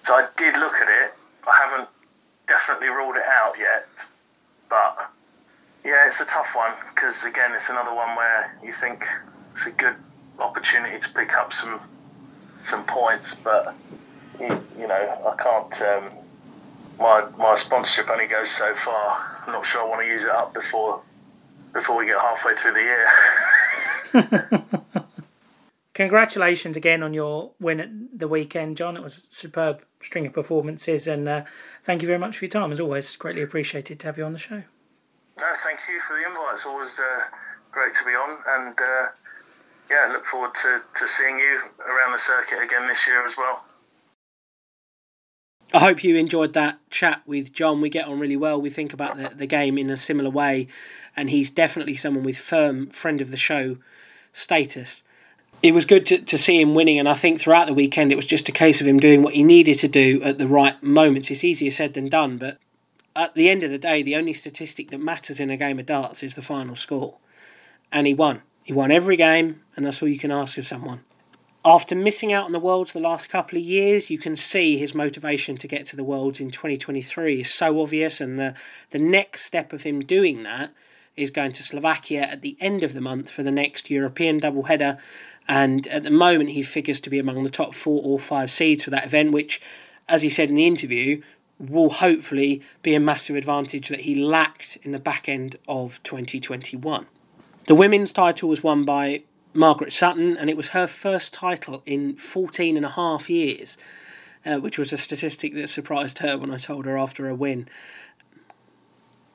[0.04, 1.14] So I did look at it.
[1.48, 1.88] I haven't
[2.46, 3.88] definitely ruled it out yet,
[4.68, 5.10] but
[5.82, 9.06] yeah, it's a tough one because again, it's another one where you think
[9.52, 9.96] it's a good
[10.38, 11.80] opportunity to pick up some
[12.62, 13.74] some points, but
[14.38, 15.82] you, you know, I can't.
[15.82, 16.10] Um,
[16.98, 19.40] my my sponsorship only goes so far.
[19.46, 21.00] I'm not sure I want to use it up before
[21.72, 23.08] before we get halfway through the year.
[25.94, 27.88] Congratulations again on your win at
[28.18, 28.96] the weekend, John.
[28.96, 31.44] It was superb string of performances, and uh,
[31.84, 32.72] thank you very much for your time.
[32.72, 34.62] As always, greatly appreciated to have you on the show.
[35.38, 36.54] No, thank you for the invite.
[36.54, 37.24] It's always uh,
[37.72, 39.06] great to be on, and uh,
[39.90, 43.64] yeah, look forward to, to seeing you around the circuit again this year as well.
[45.72, 47.80] I hope you enjoyed that chat with John.
[47.80, 48.60] We get on really well.
[48.60, 50.68] We think about the, the game in a similar way,
[51.16, 53.78] and he's definitely someone with firm friend of the show
[54.32, 55.02] status.
[55.64, 58.16] It was good to, to see him winning, and I think throughout the weekend it
[58.16, 60.80] was just a case of him doing what he needed to do at the right
[60.82, 61.30] moments.
[61.30, 62.58] It's easier said than done, but
[63.16, 65.86] at the end of the day, the only statistic that matters in a game of
[65.86, 67.16] darts is the final score.
[67.90, 68.42] And he won.
[68.62, 71.00] He won every game, and that's all you can ask of someone.
[71.64, 74.94] After missing out on the Worlds the last couple of years, you can see his
[74.94, 78.54] motivation to get to the Worlds in 2023 is so obvious, and the,
[78.90, 80.74] the next step of him doing that
[81.16, 84.98] is going to Slovakia at the end of the month for the next European doubleheader.
[85.46, 88.84] And at the moment, he figures to be among the top four or five seeds
[88.84, 89.60] for that event, which,
[90.08, 91.20] as he said in the interview,
[91.58, 97.06] will hopefully be a massive advantage that he lacked in the back end of 2021.
[97.66, 99.22] The women's title was won by
[99.52, 103.76] Margaret Sutton, and it was her first title in 14 and a half years,
[104.44, 107.68] uh, which was a statistic that surprised her when I told her after a win.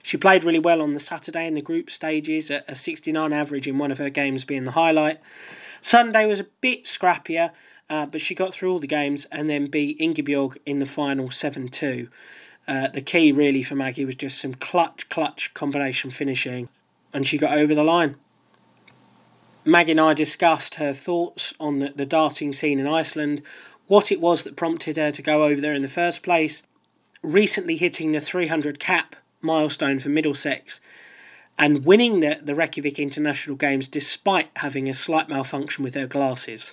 [0.03, 3.77] She played really well on the Saturday in the group stages, a 69 average in
[3.77, 5.19] one of her games being the highlight.
[5.81, 7.51] Sunday was a bit scrappier,
[7.89, 11.31] uh, but she got through all the games and then beat Ingeborg in the final
[11.31, 12.09] 7 2.
[12.67, 16.69] Uh, the key really for Maggie was just some clutch, clutch combination finishing,
[17.13, 18.15] and she got over the line.
[19.65, 23.41] Maggie and I discussed her thoughts on the, the darting scene in Iceland,
[23.87, 26.63] what it was that prompted her to go over there in the first place,
[27.23, 30.79] recently hitting the 300 cap milestone for Middlesex,
[31.59, 36.71] and winning the, the Reykjavik International Games despite having a slight malfunction with her glasses.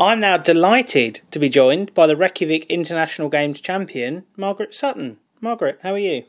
[0.00, 5.18] I'm now delighted to be joined by the Reykjavik International Games champion, Margaret Sutton.
[5.40, 6.24] Margaret, how are you?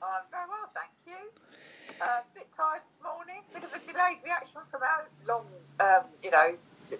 [0.00, 2.00] I'm very well, thank you.
[2.00, 5.44] Uh, a bit tired this morning, bit of a delayed reaction from our long,
[5.80, 6.54] um, you know,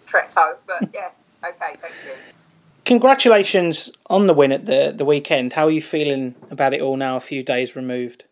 [0.07, 1.12] trek home, but yes,
[1.45, 2.14] okay, thank you.
[2.84, 5.53] Congratulations on the win at the, the weekend.
[5.53, 8.24] How are you feeling about it all now, a few days removed?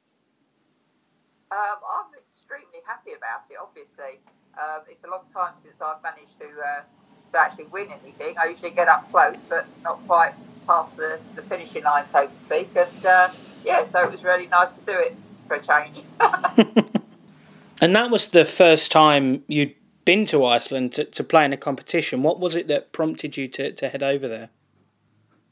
[1.49, 4.21] Um, I'm extremely happy about it, obviously.
[4.59, 6.83] Um, it's a long time since I've managed to uh,
[7.31, 8.37] to actually win anything.
[8.39, 10.33] I usually get up close, but not quite
[10.67, 12.69] past the, the finishing line, so to speak.
[12.75, 13.31] And uh,
[13.65, 16.03] yeah, so it was really nice to do it for a change.
[17.81, 21.57] and that was the first time you'd been to Iceland to, to play in a
[21.57, 22.23] competition.
[22.23, 24.49] What was it that prompted you to, to head over there?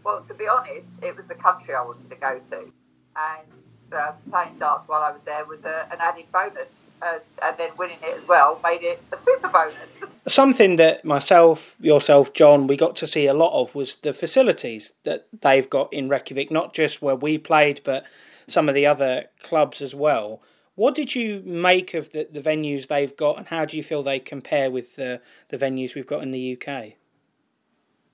[0.02, 2.56] Well, to be honest, it was the country I wanted to go to.
[2.56, 7.56] And uh, playing darts while I was there was a, an added bonus, uh, and
[7.56, 9.76] then winning it as well made it a super bonus.
[10.28, 14.92] Something that myself, yourself, John, we got to see a lot of was the facilities
[15.04, 18.04] that they've got in Reykjavik, not just where we played, but
[18.48, 20.42] some of the other clubs as well.
[20.74, 24.02] What did you make of the, the venues they've got, and how do you feel
[24.02, 26.68] they compare with the, the venues we've got in the UK?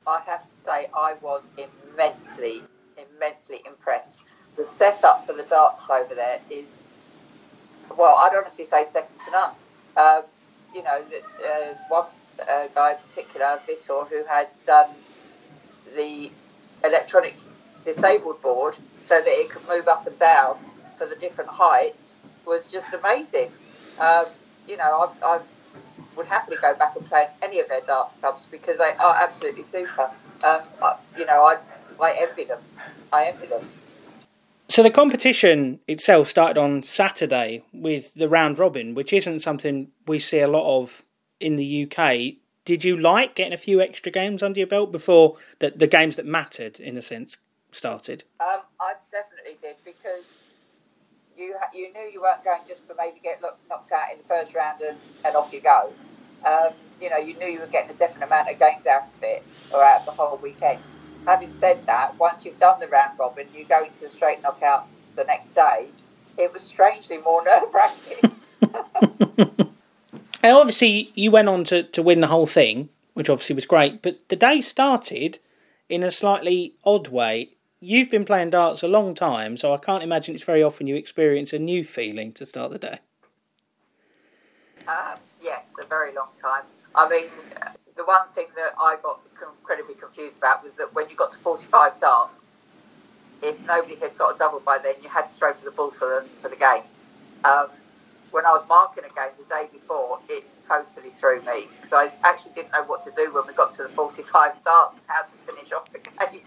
[0.06, 2.62] I have to say, I was immensely,
[2.96, 4.20] immensely impressed
[4.56, 6.90] the setup for the darts over there is,
[7.96, 9.54] well, I'd honestly say second to none.
[9.96, 10.22] Um,
[10.74, 12.06] you know, the, uh, one
[12.48, 14.90] uh, guy in particular, Vitor, who had done
[15.94, 16.30] the
[16.84, 17.36] electronic
[17.84, 20.56] disabled board so that it could move up and down
[20.96, 22.14] for the different heights,
[22.46, 23.50] was just amazing.
[23.98, 24.26] Um,
[24.68, 25.40] you know, I, I
[26.16, 29.62] would happily go back and play any of their darts clubs because they are absolutely
[29.62, 30.10] super.
[30.44, 31.58] Um, I, you know, I,
[32.00, 32.60] I envy them.
[33.12, 33.68] I envy them.
[34.72, 40.18] So the competition itself started on Saturday with the round robin, which isn't something we
[40.18, 41.02] see a lot of
[41.38, 42.38] in the UK.
[42.64, 46.16] Did you like getting a few extra games under your belt before the, the games
[46.16, 47.36] that mattered, in a sense,
[47.70, 48.24] started?
[48.40, 50.24] Um, I definitely did because
[51.36, 54.54] you you knew you weren't going just for maybe get knocked out in the first
[54.54, 55.92] round and, and off you go.
[56.46, 59.22] Um, you know, you knew you were getting a definite amount of games out of
[59.22, 60.80] it or out of the whole weekend
[61.26, 64.86] having said that, once you've done the round robin, you go into the straight knockout
[65.16, 65.86] the next day.
[66.38, 68.32] It was strangely more nerve wracking.
[70.42, 74.02] and obviously, you went on to, to win the whole thing, which obviously was great.
[74.02, 75.38] But the day started
[75.88, 77.50] in a slightly odd way.
[77.80, 80.94] You've been playing darts a long time, so I can't imagine it's very often you
[80.94, 82.98] experience a new feeling to start the day.
[84.86, 86.62] Um, yes, a very long time.
[86.94, 87.24] I mean,
[87.96, 89.20] the one thing that I got
[89.72, 92.46] incredibly confused about was that when you got to 45 darts,
[93.42, 95.90] if nobody had got a double by then, you had to throw for the ball
[95.90, 96.82] for the, for the game.
[97.44, 97.68] Um,
[98.30, 102.10] when I was marking a game the day before, it totally threw me because I
[102.24, 105.22] actually didn't know what to do when we got to the 45 darts and how
[105.22, 105.98] to finish off the
[106.28, 106.42] game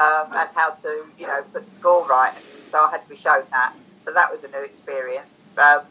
[0.00, 2.32] um, and how to, you know, put the score right.
[2.34, 3.74] And So I had to be shown that.
[4.00, 5.38] So that was a new experience.
[5.56, 5.82] Um,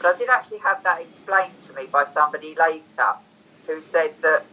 [0.00, 3.14] but I did actually have that explained to me by somebody later
[3.66, 4.44] who said that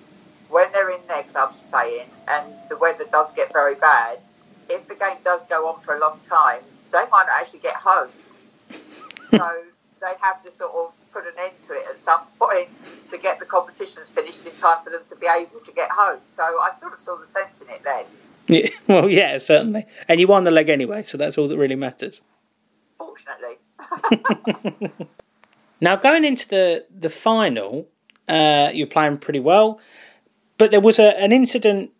[0.50, 4.20] when they're in their clubs playing and the weather does get very bad,
[4.70, 7.76] if the game does go on for a long time, they might not actually get
[7.76, 8.10] home.
[9.30, 9.64] so
[10.02, 12.68] they have to sort of put an end to it at some point
[13.10, 16.20] to get the competitions finished in time for them to be able to get home.
[16.30, 18.06] So I sort of saw the sense in it then.
[18.48, 19.86] Yeah, well, yeah, certainly.
[20.08, 22.22] And you won the leg anyway, so that's all that really matters.
[22.98, 23.56] Fortunately.
[25.82, 27.88] now, going into the, the final,
[28.28, 29.80] uh, you're playing pretty well.
[30.58, 31.92] But there was a, an incident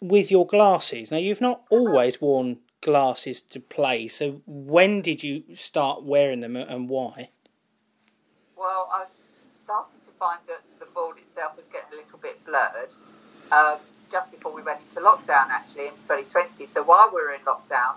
[0.00, 1.10] with your glasses.
[1.10, 6.56] Now, you've not always worn glasses to play, so when did you start wearing them
[6.56, 7.30] and why?
[8.56, 9.04] Well, I
[9.62, 12.92] started to find that the board itself was getting a little bit blurred
[13.52, 13.78] um,
[14.10, 16.66] just before we went into lockdown, actually, in 2020.
[16.66, 17.96] So while we were in lockdown,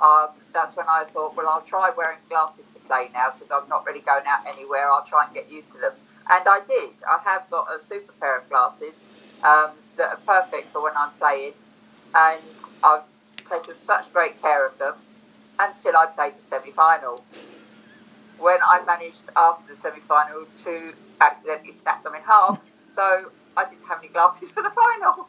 [0.00, 3.68] um, that's when I thought, well, I'll try wearing glasses to play now because I'm
[3.68, 4.88] not really going out anywhere.
[4.88, 5.92] I'll try and get used to them.
[6.30, 7.02] And I did.
[7.06, 8.94] I have got a super pair of glasses
[9.44, 11.52] um, that are perfect for when I'm playing,
[12.14, 12.40] and
[12.82, 13.02] I've
[13.48, 14.94] taken such great care of them
[15.58, 17.24] until I played the semi final.
[18.38, 22.60] When I managed after the semi final to accidentally snap them in half,
[22.90, 25.28] so I didn't have any glasses for the final.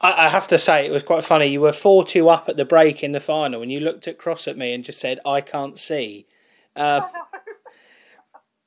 [0.00, 1.46] I, have to say, it was quite funny.
[1.46, 4.46] You were 4 2 up at the break in the final, and you looked across
[4.46, 6.26] at me and just said, I can't see.
[6.74, 7.00] Uh,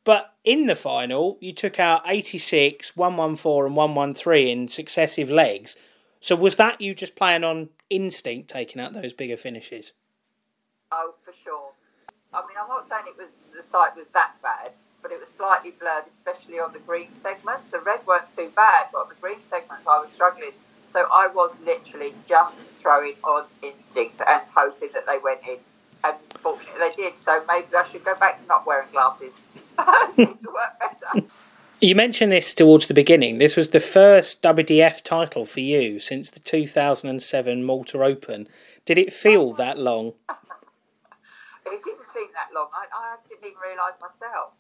[0.03, 5.75] but in the final, you took out 86, 114, and 113 in successive legs.
[6.19, 9.93] So was that you just playing on instinct taking out those bigger finishes?
[10.91, 11.71] Oh, for sure.
[12.33, 14.71] I mean, I'm not saying it was the sight was that bad,
[15.01, 17.71] but it was slightly blurred, especially on the green segments.
[17.71, 20.51] The red weren't too bad, but on the green segments, I was struggling.
[20.89, 25.57] So I was literally just throwing on instinct and hoping that they went in.
[26.03, 27.19] And fortunately, they did.
[27.19, 29.33] So maybe I should go back to not wearing glasses.
[30.15, 31.27] seemed to work better.
[31.81, 33.37] You mentioned this towards the beginning.
[33.37, 38.49] This was the first WDF title for you since the 2007 Malta Open.
[38.85, 40.13] Did it feel that long?
[41.65, 42.67] it didn't seem that long.
[42.73, 44.53] I, I didn't even realise myself.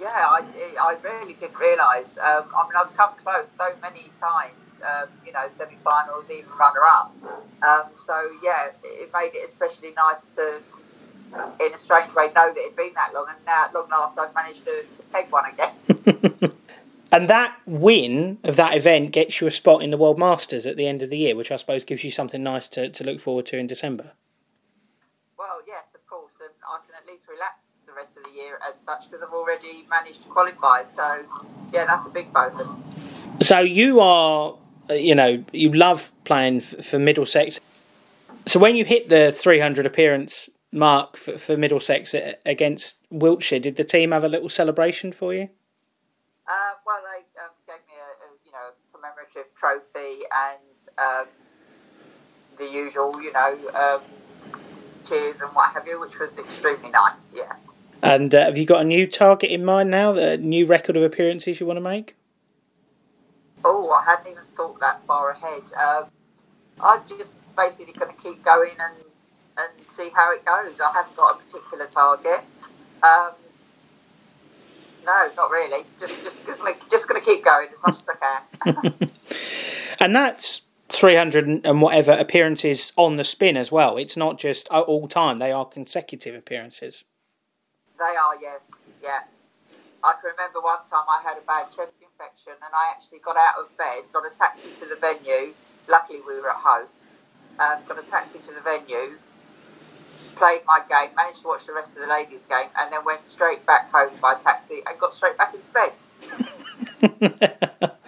[0.00, 0.44] Yeah, I,
[0.80, 2.06] I really didn't realise.
[2.22, 6.50] Um, I mean, I've come close so many times, um, you know, semi finals, even
[6.58, 7.12] runner up.
[7.66, 10.60] Um, so, yeah, it made it especially nice to,
[11.64, 13.26] in a strange way, know that it'd been that long.
[13.28, 16.52] And now, at long last, I've managed to, to peg one again.
[17.12, 20.76] and that win of that event gets you a spot in the World Masters at
[20.76, 23.20] the end of the year, which I suppose gives you something nice to, to look
[23.20, 24.12] forward to in December.
[25.36, 28.58] Well, yes, of course, and I can at least relax the rest of the year
[28.68, 30.84] as such because I've already managed to qualify.
[30.96, 31.24] So,
[31.72, 32.68] yeah, that's a big bonus.
[33.42, 34.56] So you are,
[34.90, 37.60] uh, you know, you love playing for Middlesex.
[38.46, 42.14] So when you hit the 300 appearance mark for, for Middlesex
[42.44, 45.48] against Wiltshire, did the team have a little celebration for you?
[46.48, 51.26] Uh, well, they um, gave me a, a, you know commemorative trophy and um,
[52.56, 54.00] the usual, you know, um,
[55.06, 57.20] cheers and what have you, which was extremely nice.
[57.32, 57.52] Yeah.
[58.02, 60.12] And uh, have you got a new target in mind now?
[60.14, 62.14] A new record of appearances you want to make?
[63.64, 65.62] Oh, I hadn't even thought that far ahead.
[65.76, 66.04] Um,
[66.80, 68.94] I'm just basically going to keep going and
[69.58, 70.78] and see how it goes.
[70.80, 72.40] I haven't got a particular target.
[73.02, 73.30] Um,
[75.04, 75.84] no, not really.
[75.98, 76.46] Just just
[76.90, 79.10] just going to keep going as much as I can.
[80.00, 83.96] and that's 300 and whatever appearances on the spin as well.
[83.96, 87.04] It's not just all time, they are consecutive appearances.
[87.98, 88.62] They are, yes.
[89.02, 89.26] Yeah.
[90.04, 93.36] I can remember one time I had a bad chest infection and I actually got
[93.36, 95.52] out of bed, got a taxi to the venue.
[95.88, 96.86] Luckily, we were at home.
[97.58, 99.18] Um, got a taxi to the venue,
[100.36, 103.24] played my game, managed to watch the rest of the ladies' game, and then went
[103.24, 105.90] straight back home by taxi and got straight back into bed.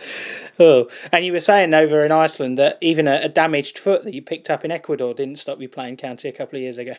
[0.60, 4.14] oh, and you were saying over in Iceland that even a, a, damaged foot that
[4.14, 6.94] you picked up in Ecuador didn't stop you playing county a couple of years ago.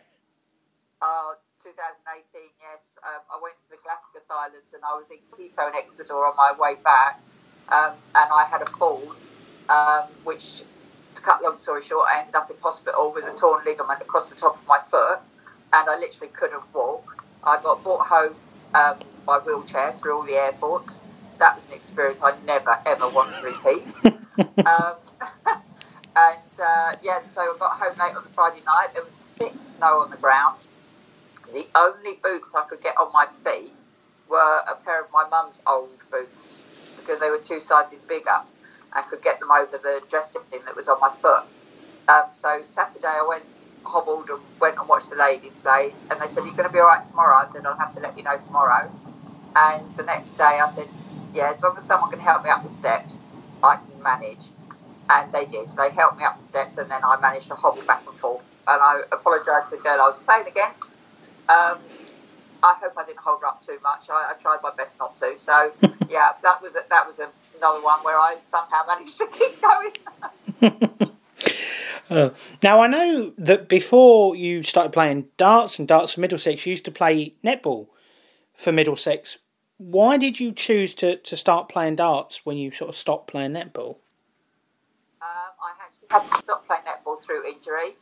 [1.01, 2.79] Uh, 2018, yes.
[3.01, 6.35] Um, I went to the Galapagos Islands and I was in Quito in Ecuador on
[6.37, 7.19] my way back,
[7.69, 9.13] um, and I had a fall,
[9.69, 10.63] um, which
[11.15, 14.29] to cut long story short, I ended up in hospital with a torn ligament across
[14.29, 15.19] the top of my foot,
[15.73, 17.23] and I literally couldn't walk.
[17.43, 18.35] I got brought home
[18.73, 20.99] um, by wheelchair through all the airports.
[21.39, 23.83] That was an experience I never ever want to repeat.
[24.65, 24.95] um,
[26.15, 28.89] and uh, yeah, so I got home late on the Friday night.
[28.93, 30.59] There was thick snow on the ground.
[31.51, 33.73] The only boots I could get on my feet
[34.31, 36.63] were a pair of my mum's old boots
[36.95, 38.39] because they were two sizes bigger
[38.95, 41.43] and could get them over the dressing thing that was on my foot.
[42.07, 43.43] Um, so Saturday I went
[43.83, 46.79] hobbled and went and watched the ladies play, and they said, "You're going to be
[46.79, 48.89] all right tomorrow." I said, "I'll have to let you know tomorrow."
[49.55, 50.87] And the next day I said,
[51.33, 53.15] "Yeah, as long as someone can help me up the steps,
[53.63, 54.45] I can manage."
[55.09, 55.69] And they did.
[55.75, 58.43] They helped me up the steps, and then I managed to hobble back and forth.
[58.67, 60.89] And I apologised to the girl I was playing against.
[61.49, 61.79] Um,
[62.63, 64.09] I hope I didn't hold her up too much.
[64.09, 65.33] I, I tried my best not to.
[65.37, 65.71] So
[66.09, 67.29] yeah, that was a, that was a
[67.61, 69.61] another one where I somehow managed to keep
[70.61, 71.11] going.
[72.09, 72.29] uh,
[72.63, 76.85] now I know that before you started playing darts and darts for Middlesex, you used
[76.85, 77.87] to play netball
[78.55, 79.37] for Middlesex.
[79.77, 83.51] Why did you choose to, to start playing darts when you sort of stopped playing
[83.51, 83.97] netball?
[85.21, 87.95] Um, I actually had to stop playing netball through injury.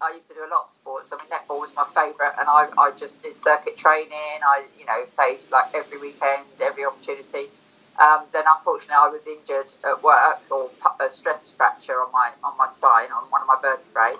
[0.00, 1.10] I used to do a lot of sports.
[1.12, 4.38] I mean, netball was my favourite, and I, I just did circuit training.
[4.46, 7.50] I, you know, played like every weekend, every opportunity.
[7.98, 10.70] Um, then unfortunately, I was injured at work or
[11.00, 14.14] a stress fracture on my on my spine on one of my vertebrae,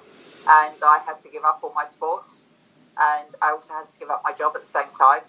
[0.49, 2.45] and I had to give up all my sports,
[2.99, 5.21] and I also had to give up my job at the same time,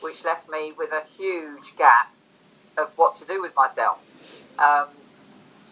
[0.00, 2.12] which left me with a huge gap
[2.76, 3.98] of what to do with myself.
[4.58, 4.88] Um,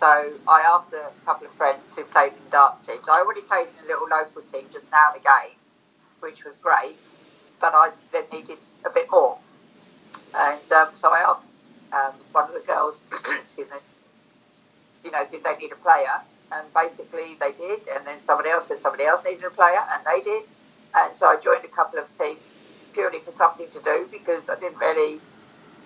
[0.01, 3.05] so I asked a couple of friends who played in darts teams.
[3.07, 5.55] I already played in a little local team just now and again,
[6.21, 6.97] which was great,
[7.61, 9.37] but I then needed a bit more.
[10.35, 11.45] And um, so I asked
[11.93, 13.01] um, one of the girls,
[13.39, 13.77] excuse me,
[15.05, 16.23] you know, did they need a player?
[16.51, 17.81] And basically they did.
[17.95, 20.45] And then somebody else said somebody else needed a player, and they did.
[20.95, 22.53] And so I joined a couple of teams
[22.95, 25.21] purely for something to do because I didn't really,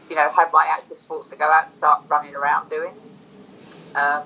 [0.09, 2.95] you know, have my active sports to go out and start running around doing.
[3.95, 4.23] Um,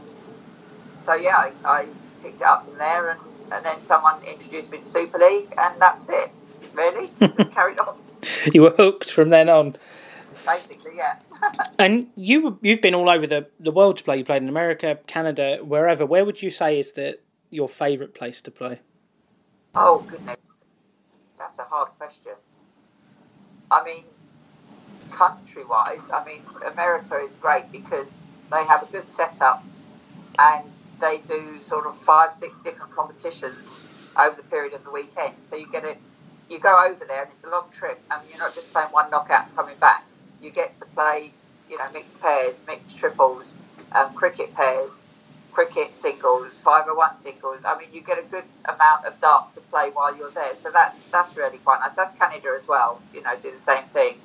[1.05, 1.87] so yeah, I, I,
[2.23, 3.21] picked it up from there, and,
[3.53, 6.31] and then someone introduced me to Super League, and that's it.
[6.75, 7.99] Really, just carried on.
[8.53, 9.77] You were hooked from then on.
[10.47, 11.17] Basically, yeah.
[11.79, 14.19] and you you've been all over the, the world to play.
[14.19, 16.05] You played in America, Canada, wherever.
[16.07, 17.19] Where would you say is the
[17.51, 18.81] your favourite place to play?
[19.75, 20.37] Oh goodness,
[21.39, 22.33] that's a hard question.
[23.71, 24.05] I mean,
[25.11, 26.43] country wise, I mean,
[26.73, 29.65] America is great because they have a good setup
[30.39, 30.65] and
[31.01, 33.81] they do sort of five, six different competitions
[34.19, 35.35] over the period of the weekend.
[35.49, 35.99] So you get it,
[36.49, 39.11] you go over there and it's a long trip and you're not just playing one
[39.11, 40.05] knockout coming back.
[40.41, 41.33] You get to play,
[41.69, 43.55] you know, mixed pairs, mixed triples,
[43.93, 45.05] um, cricket pairs,
[45.53, 47.61] cricket singles, 501 singles.
[47.65, 50.55] I mean, you get a good amount of darts to play while you're there.
[50.63, 51.95] So that's that's really quite nice.
[51.95, 53.03] That's Canada as well.
[53.13, 54.19] You know, do the same thing.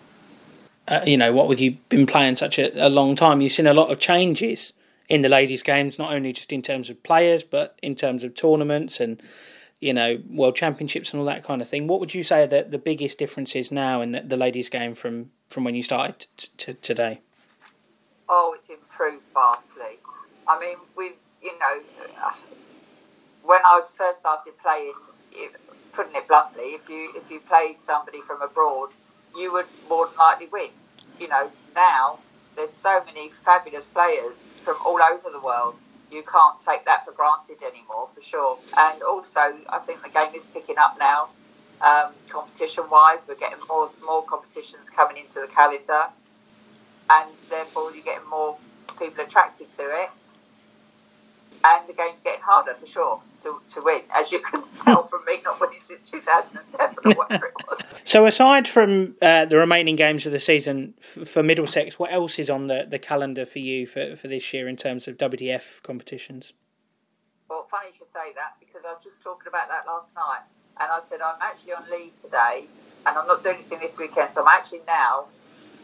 [0.88, 3.68] Uh, you know, what with you been playing such a, a long time, you've seen
[3.68, 4.74] a lot of changes
[5.08, 8.36] in the ladies' games, not only just in terms of players, but in terms of
[8.36, 9.22] tournaments and
[9.80, 11.88] you know world championships and all that kind of thing.
[11.88, 14.96] What would you say that the biggest difference is now in the, the ladies' game
[14.96, 17.22] from from when you started t- t- today?
[18.28, 20.00] Oh, it's improved vastly.
[20.48, 21.82] I mean, we've you know,
[23.44, 24.94] when I was first started playing,
[25.92, 28.90] putting it bluntly, if you if you played somebody from abroad,
[29.36, 30.70] you would more than likely win.
[31.20, 32.20] You know, now
[32.56, 35.76] there's so many fabulous players from all over the world.
[36.12, 38.60] You can't take that for granted anymore, for sure.
[38.78, 41.30] And also, I think the game is picking up now.
[41.82, 46.06] Um, competition-wise, we're getting more more competitions coming into the calendar,
[47.10, 48.58] and therefore you're getting more
[49.00, 50.10] people attracted to it
[51.66, 55.24] and the game's getting harder for sure to, to win, as you can tell from
[55.26, 57.80] me not winning since 2007 or whatever it was.
[58.06, 62.38] So, aside from uh, the remaining games of the season f- for Middlesex, what else
[62.38, 65.82] is on the, the calendar for you for, for this year in terms of WDF
[65.84, 66.52] competitions?
[67.50, 70.44] Well, funny you should say that because I was just talking about that last night,
[70.82, 72.66] and I said I'm actually on leave today,
[73.06, 75.28] and I'm not doing anything this weekend, so I'm actually now.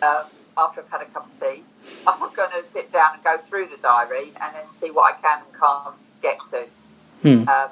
[0.01, 0.25] Um,
[0.59, 1.63] after I've had a cup of tea,
[2.05, 5.21] I'm going to sit down and go through the diary and then see what I
[5.21, 6.67] can and can't get to.
[7.21, 7.49] Hmm.
[7.49, 7.69] Um,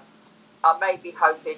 [0.63, 1.57] I may be hoping,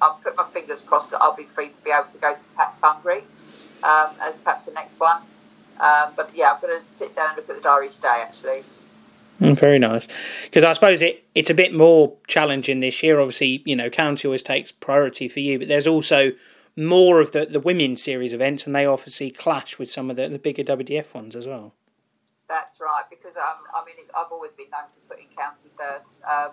[0.00, 2.40] I'll put my fingers crossed that I'll be free to be able to go to
[2.56, 3.22] perhaps Hungary
[3.82, 5.22] um, as perhaps the next one.
[5.78, 8.64] Um, but yeah, I'm going to sit down and look at the diary today actually.
[9.40, 10.06] Mm, very nice.
[10.44, 13.20] Because I suppose it, it's a bit more challenging this year.
[13.20, 16.32] Obviously, you know, county always takes priority for you, but there's also
[16.80, 20.28] more of the, the women's series events, and they obviously clash with some of the,
[20.28, 21.74] the bigger WDF ones as well.
[22.48, 26.08] That's right, because um, I mean, I've always been known for putting county first.
[26.28, 26.50] Um,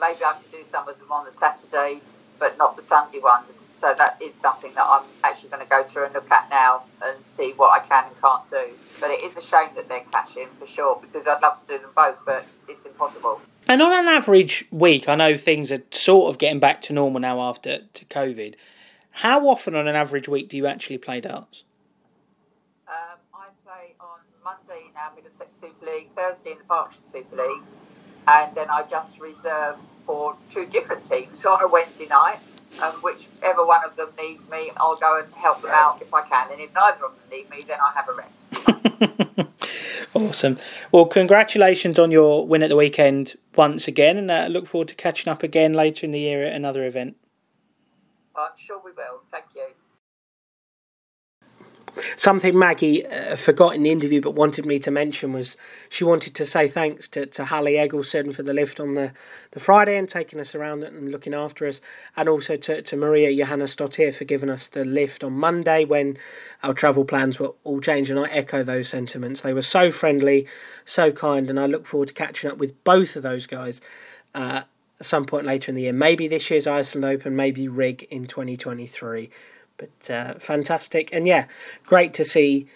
[0.00, 2.00] maybe I can do some of them on the Saturday,
[2.38, 3.66] but not the Sunday ones.
[3.72, 6.84] So that is something that I'm actually going to go through and look at now
[7.02, 8.76] and see what I can and can't do.
[9.00, 11.78] But it is a shame that they're clashing for sure, because I'd love to do
[11.78, 13.40] them both, but it's impossible.
[13.68, 17.20] And on an average week, I know things are sort of getting back to normal
[17.20, 18.54] now after to COVID.
[19.20, 21.62] How often on an average week do you actually play darts?
[22.86, 27.36] Um, I play on Monday in our Middlesex Super League, Thursday in the Berkshire Super
[27.36, 27.62] League,
[28.28, 32.40] and then I just reserve for two different teams on a Wednesday night.
[32.82, 36.20] Um, whichever one of them needs me, I'll go and help them out if I
[36.20, 36.52] can.
[36.52, 39.48] And if neither of them need me, then I have a rest.
[40.14, 40.58] awesome.
[40.92, 44.88] Well, congratulations on your win at the weekend once again, and I uh, look forward
[44.88, 47.16] to catching up again later in the year at another event.
[48.36, 49.22] I'm sure we will.
[49.30, 49.66] Thank you.
[52.16, 55.56] Something Maggie uh, forgot in the interview but wanted me to mention was
[55.88, 59.12] she wanted to say thanks to, to Halli Egilsson for the lift on the,
[59.52, 61.80] the Friday and taking us around and looking after us,
[62.14, 66.18] and also to, to Maria Johanna Stottier for giving us the lift on Monday when
[66.62, 68.10] our travel plans were all changed.
[68.10, 69.40] And I echo those sentiments.
[69.40, 70.46] They were so friendly,
[70.84, 73.80] so kind, and I look forward to catching up with both of those guys.
[74.34, 74.62] Uh,
[75.02, 75.92] some point later in the year.
[75.92, 79.30] Maybe this year's Iceland Open, maybe Rig in 2023.
[79.76, 81.10] But uh, fantastic.
[81.12, 81.46] And yeah,
[81.84, 82.66] great to see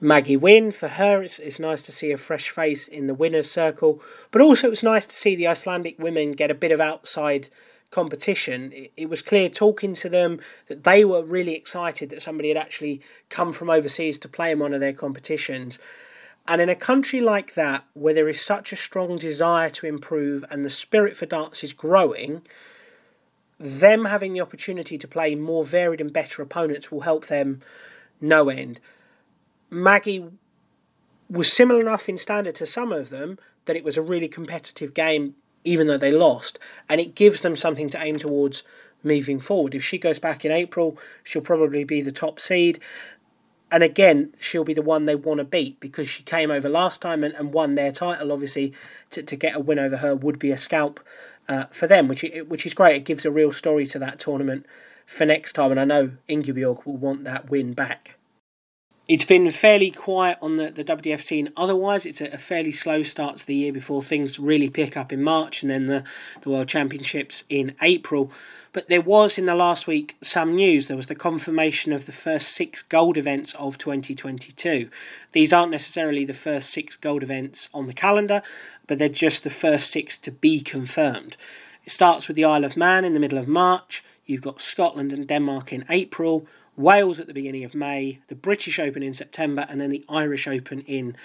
[0.00, 0.72] Maggie win.
[0.72, 4.02] For her, it's, it's nice to see a fresh face in the winner's circle.
[4.30, 7.48] But also, it's nice to see the Icelandic women get a bit of outside
[7.90, 8.72] competition.
[8.72, 12.58] It, it was clear talking to them that they were really excited that somebody had
[12.58, 13.00] actually
[13.30, 15.78] come from overseas to play in one of their competitions.
[16.48, 20.46] And in a country like that, where there is such a strong desire to improve
[20.50, 22.40] and the spirit for darts is growing,
[23.60, 27.60] them having the opportunity to play more varied and better opponents will help them
[28.18, 28.80] no end.
[29.68, 30.30] Maggie
[31.28, 34.94] was similar enough in standard to some of them that it was a really competitive
[34.94, 35.34] game,
[35.64, 38.62] even though they lost, and it gives them something to aim towards
[39.02, 39.74] moving forward.
[39.74, 42.80] If she goes back in April, she'll probably be the top seed.
[43.70, 47.02] And again, she'll be the one they want to beat because she came over last
[47.02, 48.32] time and, and won their title.
[48.32, 48.72] Obviously,
[49.10, 51.00] to, to get a win over her would be a scalp
[51.48, 52.96] uh, for them, which which is great.
[52.96, 54.66] It gives a real story to that tournament
[55.06, 58.18] for next time, and I know Ingeborg will want that win back.
[59.08, 61.50] It's been fairly quiet on the, the WDF scene.
[61.56, 65.14] Otherwise, it's a, a, fairly slow start to the year before things really pick up
[65.14, 66.04] in March and then the,
[66.42, 68.30] the World Championships in April.
[68.78, 70.86] But there was in the last week some news.
[70.86, 74.88] There was the confirmation of the first six gold events of 2022.
[75.32, 78.40] These aren't necessarily the first six gold events on the calendar,
[78.86, 81.36] but they're just the first six to be confirmed.
[81.84, 84.04] It starts with the Isle of Man in the middle of March.
[84.26, 88.78] You've got Scotland and Denmark in April, Wales at the beginning of May, the British
[88.78, 91.16] Open in September, and then the Irish Open in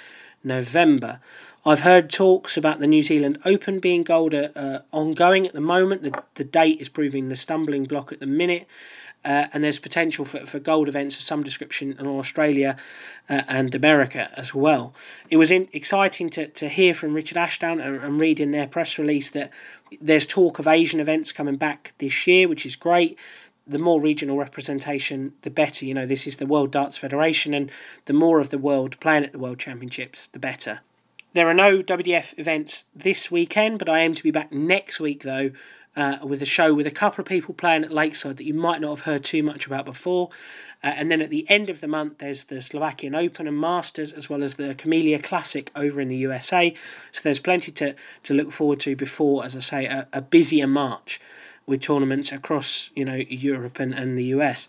[0.43, 1.19] November.
[1.65, 6.03] I've heard talks about the New Zealand Open being gold uh, ongoing at the moment.
[6.03, 8.67] The, the date is proving the stumbling block at the minute.
[9.23, 12.75] Uh, and there's potential for, for gold events of some description in Australia
[13.29, 14.93] uh, and America as well.
[15.29, 18.67] It was in, exciting to, to hear from Richard Ashdown and, and read in their
[18.67, 19.49] press release that
[20.01, 23.17] there's talk of Asian events coming back this year, which is great.
[23.65, 25.85] The more regional representation, the better.
[25.85, 27.71] You know, this is the World Darts Federation, and
[28.03, 30.81] the more of the world playing at the World Championships, the better.
[31.33, 35.23] There are no WDF events this weekend, but I aim to be back next week
[35.23, 35.51] though
[35.95, 38.81] uh, with a show with a couple of people playing at Lakeside that you might
[38.81, 40.29] not have heard too much about before.
[40.83, 44.11] Uh, and then at the end of the month, there's the Slovakian Open and Masters,
[44.11, 46.75] as well as the Camellia Classic over in the USA.
[47.11, 50.67] So there's plenty to, to look forward to before, as I say, a, a busier
[50.67, 51.19] March
[51.65, 54.67] with tournaments across you know Europe and, and the US.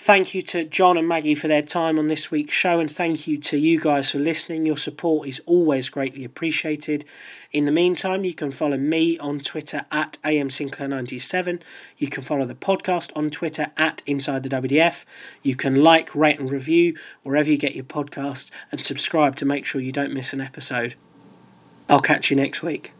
[0.00, 3.26] Thank you to John and Maggie for their time on this week's show, and thank
[3.26, 4.64] you to you guys for listening.
[4.64, 7.04] Your support is always greatly appreciated.
[7.50, 11.62] In the meantime, you can follow me on Twitter at amsinclair97.
[11.96, 15.04] You can follow the podcast on Twitter at Inside the WDF.
[15.42, 19.66] You can like, rate, and review wherever you get your podcasts, and subscribe to make
[19.66, 20.94] sure you don't miss an episode.
[21.88, 22.92] I'll catch you next week.